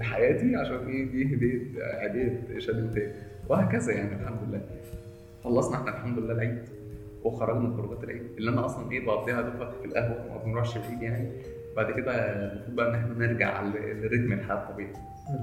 حياتي 0.01 0.57
عشان 0.57 0.87
إيه 0.87 1.05
دي 1.05 1.35
هديه 1.37 1.85
هدية 2.05 2.59
شادي 2.59 2.83
وبتاع 2.83 3.03
وهكذا 3.49 3.93
يعني 3.93 4.23
الحمد 4.23 4.39
لله. 4.49 4.61
خلصنا 5.45 5.77
إحنا 5.77 5.91
الحمد 5.91 6.19
لله 6.19 6.33
العيد. 6.33 6.59
وخرجنا 7.25 7.77
خروجات 7.77 8.05
العيد. 8.05 8.23
اللي 8.39 8.51
أنا 8.51 8.65
أصلا 8.67 8.91
إيه 8.93 9.07
بقضيها 9.07 9.43
دوبك 9.43 9.71
في 9.81 9.85
القهوة 9.85 10.19
ما 10.35 10.45
بنروحش 10.45 10.77
العيد 10.77 11.03
يعني. 11.03 11.31
بعد 11.77 11.91
كده 11.93 12.13
المفروض 12.15 12.77
بقى 12.77 12.89
إن 12.91 12.95
إحنا 12.95 13.15
نرجع 13.27 13.63
ل- 13.63 14.03
لرتم 14.03 14.33
الحياة 14.33 14.57
الطبيعي. 14.57 14.93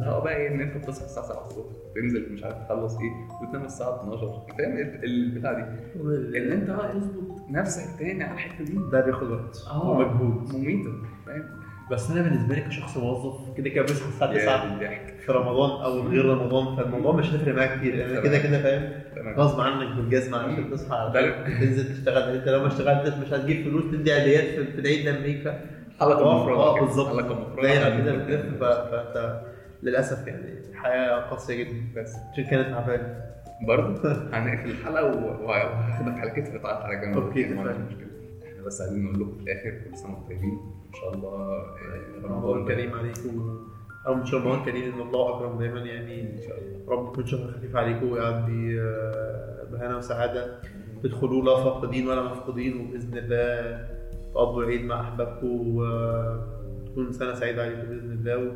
آه 0.06 0.24
بقى 0.24 0.36
إيه 0.38 0.48
إن 0.48 0.62
أنت 0.62 0.78
بتصحى 0.78 1.06
الساعة 1.06 1.26
7 1.26 1.48
الصبح 1.48 1.66
تنزل 1.96 2.34
مش 2.34 2.44
عارف 2.44 2.56
تخلص 2.58 2.98
إيه 2.98 3.48
وتنام 3.48 3.66
الساعة 3.66 4.02
12 4.02 4.42
فاهم 4.58 4.78
ال- 4.78 5.04
البتاع 5.04 5.54
دي؟ 5.54 5.62
إن 6.38 6.52
أنت 6.52 6.70
بقى 6.70 6.94
تظبط 6.94 7.50
نفسك 7.50 8.00
تاني 8.00 8.24
على 8.24 8.34
الحتة 8.34 8.64
دي. 8.66 8.78
ده 8.92 9.02
بياخد 9.06 9.32
وقت. 9.32 9.58
آه. 9.72 9.90
ومجهود 9.90 10.56
مميتة. 10.56 10.90
فاهم؟ 11.26 11.44
بس 11.92 12.12
أنا 12.12 12.22
بالنسبة 12.22 12.56
لي 12.56 12.62
كشخص 12.62 12.98
موظف 12.98 13.58
كده 13.58 13.70
كده 13.70 13.84
بصحى 13.84 14.10
الساعة 14.10 14.34
9 14.34 14.66
يا 14.66 14.74
الضحك 14.74 15.14
في 15.26 15.32
رمضان 15.32 15.84
أو 15.84 16.00
غير 16.00 16.26
رمضان 16.26 16.76
فالموضوع 16.76 17.16
مش 17.16 17.34
هيفرق 17.34 17.56
معاك 17.56 17.80
كتير. 17.80 17.96
لأن 17.96 18.24
كده 18.24 18.38
كده 18.38 18.62
فاهم؟ 18.62 18.92
غصب 19.38 19.60
عنك 19.62 19.96
بالجزمه 19.96 20.38
عشان 20.38 20.72
تصحى 20.72 20.96
على 20.96 21.34
تنزل 21.60 21.94
تشتغل. 21.96 22.36
أنت 22.38 22.48
لو 22.50 22.60
ما 22.62 22.68
اشتغلتش 22.68 23.18
مش 23.18 23.34
هتجيب 23.34 23.64
فلوس 23.70 23.84
تدي 23.92 24.12
عيديات 24.14 24.44
في 24.44 24.72
في 24.74 24.80
العيد 24.80 25.08
لما 25.08 25.26
يجي 25.26 25.44
حلقه 26.00 26.22
آه 26.22 26.44
مفرغه 26.44 26.76
كده. 26.78 26.86
بالظبط. 26.86 27.08
حلقه 27.08 27.86
عن 27.86 28.04
كده. 28.04 28.16
بتلف 28.16 28.60
فأنت 28.64 29.42
للأسف 29.84 30.28
يعني 30.28 30.54
الحياة 30.70 31.30
قاسية 31.30 31.64
جدا 31.64 32.02
بس 32.02 32.16
عشان 32.32 32.44
كانت 32.44 32.68
تعبانه 32.70 33.22
برضه؟ 33.68 34.12
هنقفل 34.34 34.70
الحلقة 34.70 35.06
وهاخدك 35.44 36.20
على 36.20 36.30
كتفي 36.32 36.60
تعال 36.60 36.84
على 36.84 36.96
جنب. 37.06 37.18
أوكي، 37.18 37.42
يعني. 37.42 37.54
مشكلة. 37.64 38.08
إحنا 38.52 38.64
بس 38.66 38.82
عايزين 38.82 39.04
نقول 39.04 39.22
لكم 39.22 39.38
في 39.38 39.44
الآخر 39.44 39.70
كل 39.90 39.98
سنة 39.98 40.10
وأنتم 40.12 40.28
طيبين. 40.28 40.60
إن 40.88 40.94
شاء 40.94 41.14
الله 41.14 41.30
آه، 41.30 41.76
رمضان 42.24 42.68
كريم 42.68 42.94
عليكم. 42.94 43.60
أو 44.08 44.14
مش 44.14 44.34
رمضان 44.34 44.66
كريم 44.66 44.94
إن 44.94 45.02
الله 45.02 45.36
أكرم 45.38 45.60
دايما 45.60 45.80
يعني. 45.80 46.22
إن 46.22 46.42
شاء 46.42 46.58
الله. 46.60 46.80
رب 46.88 47.08
يكون 47.12 47.26
شهر 47.26 47.52
خفيف 47.52 47.76
عليكم 47.76 48.12
ويعدي 48.12 48.82
آه، 48.82 49.64
بهنا 49.72 49.98
وسعادة. 49.98 50.60
تدخلوا 51.04 51.44
لا 51.44 51.56
فاقدين 51.64 52.08
ولا 52.08 52.22
مفقودين 52.24 52.82
وبإذن 52.82 53.18
الله 53.18 53.88
تقضوا 54.34 54.64
العيد 54.64 54.86
مع 54.86 55.02
احبابكم 55.02 55.76
وتكون 55.76 57.12
سنة 57.12 57.34
سعيدة 57.34 57.62
عليكم 57.64 57.82
بإذن 57.82 58.12
الله. 58.12 58.52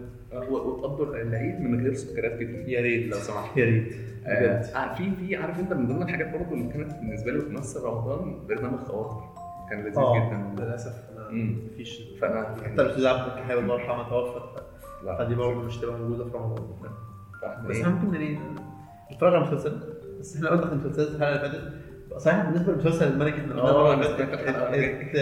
وتقضوا 0.51 1.15
العيد 1.15 1.59
من 1.59 1.81
غير 1.83 1.93
سكريات 1.93 2.33
كتير. 2.35 2.69
يا 2.69 2.81
ريت. 2.81 3.11
لو 3.11 3.17
سمحت. 3.17 3.57
يا 3.57 3.65
ريت. 3.65 3.93
آه، 4.25 4.61
آه، 4.61 4.93
في 4.95 5.11
في 5.15 5.35
عارف 5.35 5.59
أنت 5.59 5.73
من 5.73 5.87
ضمن 5.87 6.01
الحاجات 6.01 6.33
برضه 6.33 6.51
اللي 6.53 6.73
كانت 6.73 6.93
بالنسبة 6.93 7.31
لي 7.31 7.39
بتمثل 7.39 7.83
رمضان 7.83 8.47
برنامج 8.47 8.79
خواطر 8.79 9.23
كان 9.69 9.79
لذيذ 9.81 9.97
آه 9.97 10.29
جدا. 10.55 10.63
للأسف. 10.65 10.93
مفيش. 11.31 12.01
فأنا 12.21 12.55
حتى 12.63 12.81
الاستاذ 12.81 13.05
عبد 13.05 13.37
الحي 13.37 13.53
الله 13.53 13.73
يرحمه 13.75 14.09
توفت 14.09 14.63
لا. 15.05 15.17
فدي 15.17 15.35
برضه 15.35 15.61
مش 15.63 15.77
تبقى 15.77 15.99
موجودة 15.99 16.25
في 16.25 16.37
رمضان. 16.37 16.63
بس؟ 17.67 17.77
إحنا 17.81 17.89
ممكن 17.93 18.13
يعني 18.21 18.39
نتفرج 19.11 19.33
على 19.35 19.43
مسلسل. 19.43 19.79
بس 20.19 20.35
إحنا 20.35 20.49
قلنا 20.49 20.65
في 20.65 20.71
المسلسلات 20.73 21.07
الحلقة 21.15 21.45
اللي 21.45 21.49
فاتت 21.49 21.73
صحيح 22.17 22.45
بالنسبة 22.45 22.73
لمسلسل 22.73 23.08
الملك 23.13 23.34
إحنا 23.34 23.53
قلنا 23.53 23.69
المرة 23.71 23.93
أنا 23.93 24.06
اللي 24.06 24.17
سمعت 24.17 24.30
فاتت 24.30 24.34
الحلقة 24.49 24.73
اللي 24.73 24.88
إت- 24.88 25.15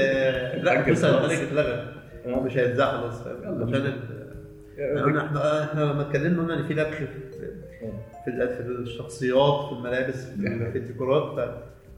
ات- 0.56 0.64
لا 0.64 0.82
مسلسل. 0.92 1.08
الملك 1.18 1.40
اتلغى 1.40 1.88
آه. 2.26 2.40
مش 2.40 2.58
هيتذاع 2.58 2.92
خلاص. 2.92 3.22
عشان 3.28 3.76
ال- 3.76 5.18
إحنا 5.18 5.64
إحنا 5.64 5.82
لما 5.82 6.02
اتكلمنا 6.02 6.42
قلنا 6.42 6.54
إن 6.60 6.64
في 6.64 6.74
لبخ 6.74 6.96
في 6.96 7.08
في, 8.26 8.30
ال- 8.32 8.54
في 8.56 8.62
الشخصيات 8.62 9.66
في 9.70 9.72
الملابس 9.72 10.26
في, 10.30 10.48
ال- 10.48 10.72
في 10.72 10.78
الديكورات 10.78 11.34
بس 11.34 11.50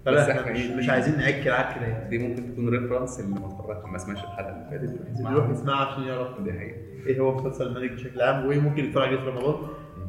فلا 0.06 0.32
إحنا 0.32 0.52
مش؟ 0.52 0.66
مش 0.66 0.90
عايزين 0.90 1.18
نعك 1.18 1.48
العك 1.48 1.78
يعني 1.82 2.10
دي 2.10 2.18
ممكن 2.18 2.52
تكون 2.54 2.70
reference 2.70 3.20
اللي 3.20 3.40
ما 3.40 3.48
اتفرجش 3.48 3.86
ما 3.92 3.98
سمعش 3.98 4.24
الحلقة 4.24 4.50
اللي 4.50 4.66
فاتت 4.72 4.90
يروح 4.94 5.10
يسمعها. 5.14 5.32
يروح 5.34 5.50
يسمعها 5.50 5.86
عشان 5.86 6.04
يعرف 6.04 6.42
دي 6.42 6.54
حقيقة 6.54 6.78
إيه 7.08 7.20
هو 7.20 7.36
مسلسل 7.36 7.68
الملك 7.68 7.92
بشكل 7.92 8.22
عام 8.22 8.46
وإيه 8.46 8.60
ممكن 8.60 8.86
يتفرج 8.86 9.08
عليه 9.08 9.18
في 9.18 9.26
رمضان 9.28 9.56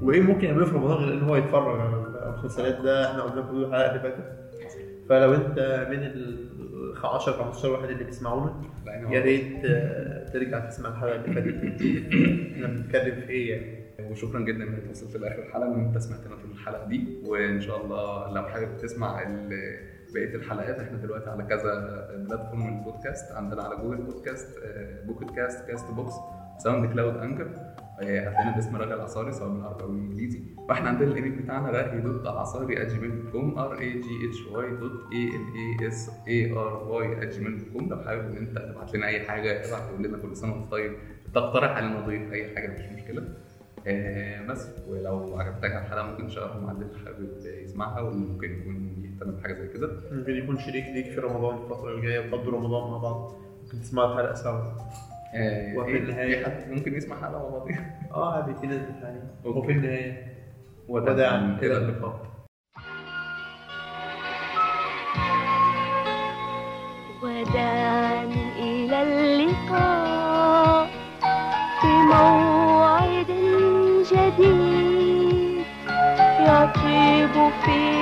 وإيه 0.02 0.20
ممكن 0.20 0.46
يعمله 0.48 0.64
في 0.66 0.74
رمضان 0.74 0.96
غير 0.96 1.14
إن 1.14 1.22
هو 1.22 1.36
يتفرج 1.36 1.80
على 1.80 2.04
المسلسلات 2.26 2.80
ده 2.80 3.10
إحنا 3.10 3.22
قلنا 3.22 3.42
كل 3.50 3.64
الحلقة 3.64 3.88
اللي 3.90 4.00
فاتت 4.00 4.47
فلو 5.08 5.34
انت 5.34 5.86
من 5.90 6.02
ال 6.02 6.48
10 7.04 7.32
15 7.32 7.70
واحد 7.70 7.88
اللي 7.90 8.04
بيسمعونا 8.04 8.62
يا 9.10 9.20
ريت 9.20 9.64
آه، 9.64 10.28
ترجع 10.28 10.58
تسمع 10.58 10.88
الحلقة 10.88 11.14
اللي 11.24 11.34
فاتت 11.34 11.82
إحنا 12.54 12.66
بنتكلم 12.66 13.20
في 13.20 13.28
إيه 13.30 13.50
يعني؟ 13.50 13.78
وشكرا 14.10 14.40
جدا 14.40 14.64
إنك 14.64 14.90
وصلت 14.90 15.16
لآخر 15.16 15.42
الحلقة 15.42 15.68
وان 15.70 15.80
أنت 15.84 15.98
سمعتنا 15.98 16.36
طول 16.36 16.50
الحلقة 16.50 16.88
دي. 16.88 17.04
وإن 17.24 17.60
شاء 17.60 17.84
الله 17.84 18.34
لو 18.34 18.42
حابب 18.42 18.76
تسمع 18.76 19.22
بقية 20.14 20.34
الحلقات 20.34 20.80
إحنا 20.80 20.98
دلوقتي 20.98 21.30
على 21.30 21.42
كذا 21.42 21.72
platform 22.16 22.78
البودكاست 22.78 23.32
عندنا 23.32 23.62
على 23.62 23.76
Google 23.76 24.02
Podcast 24.02 24.58
Pocket 25.06 25.30
Cast 25.36 25.68
Castbox 25.68 26.12
SoundCloud 26.58 27.16
Anchor 27.16 27.48
هتلاقينا 28.02 28.54
باسم 28.54 28.76
رغي 28.76 28.92
العصاري 28.92 29.32
سواء 29.32 29.50
بالعربي 29.50 29.82
أو 29.82 29.88
بالانجليزي 29.88 30.42
وإحنا 30.68 30.88
عندنا 30.88 31.08
الايميل 31.08 31.32
بتاعنا 31.32 31.70
رغي 31.70 32.00
dot 32.00 32.22
العصاري 32.22 32.76
@gmail 32.76 33.04
dot 33.04 33.32
com 33.32 33.58
R 33.58 33.78
A 33.78 33.92
G 33.92 34.28
H 34.28 34.46
Y 34.46 34.70
dot 34.70 34.92
E 35.12 35.28
L 35.28 35.80
A 35.82 35.88
S 35.88 36.10
A 36.28 36.52
R 36.52 36.88
Y 36.88 37.30
@gmail 37.30 37.58
dot 37.58 37.72
com 37.72 37.88
لو 37.88 37.96
حابب 37.96 38.30
إن 38.30 38.36
أنت 38.36 38.58
تبعت 38.58 38.94
لنا 38.94 39.06
أي 39.06 39.20
حاجة 39.20 39.68
ابعت 39.68 39.88
تقول 39.90 40.04
لنا 40.04 40.18
كل 40.18 40.36
سنة 40.36 40.52
وأنت 40.52 40.70
طيب 40.70 40.92
تقترح 41.34 41.70
علينا 41.70 42.00
نضيف 42.00 42.32
أي 42.32 42.54
حاجة 42.54 42.68
مش 42.68 43.02
مشكلة. 43.02 43.28
آه، 43.86 44.46
بس 44.46 44.68
ولو 44.88 45.38
عجبتك 45.38 45.64
الحلقة 45.76 46.10
ممكن 46.10 46.26
تشاركها 46.26 46.60
مع 46.60 46.72
اللي 46.72 46.86
حابب 47.04 47.28
يسمعها 47.62 48.00
واللي 48.00 48.26
ممكن 48.26 48.60
يكون 48.60 49.04
يهتم 49.04 49.30
بحاجة 49.30 49.52
زي 49.52 49.68
كده. 49.68 49.90
ممكن 50.12 50.32
يكون 50.32 50.58
شريك 50.58 50.84
ليك 50.84 51.06
في 51.06 51.20
رمضان 51.20 51.58
الفترة 51.58 51.94
الجاية 51.94 52.18
وتقضوا 52.18 52.52
رمضان 52.52 52.90
مع 52.90 52.98
بعض. 52.98 53.32
ممكن 53.64 53.80
تسمعوا 53.80 54.12
الحلقة 54.12 54.34
سوا. 54.34 54.62
وفي 55.76 55.96
إيه، 55.96 56.44
حد 56.44 56.70
ممكن 56.70 56.94
يسمع 56.94 57.16
حلقة 57.16 57.50
بعض 57.50 57.68
آه 58.14 58.34
عادي 58.34 58.54
في 58.60 58.66
ناس 58.66 58.80
أوكي. 59.44 59.58
وفي 59.58 59.72
النهاية. 59.72 60.34
وداعا 60.88 61.58
إلى 61.62 61.62
إلى 61.62 61.76
اللقاء. 61.78 62.28
وداعا 67.22 68.24
إلى 68.58 69.02
اللقاء 69.02 70.86
في 71.80 71.86
موعد 71.86 73.26
جديد. 74.12 75.64
يطيب 76.40 77.50
فيه 77.64 77.97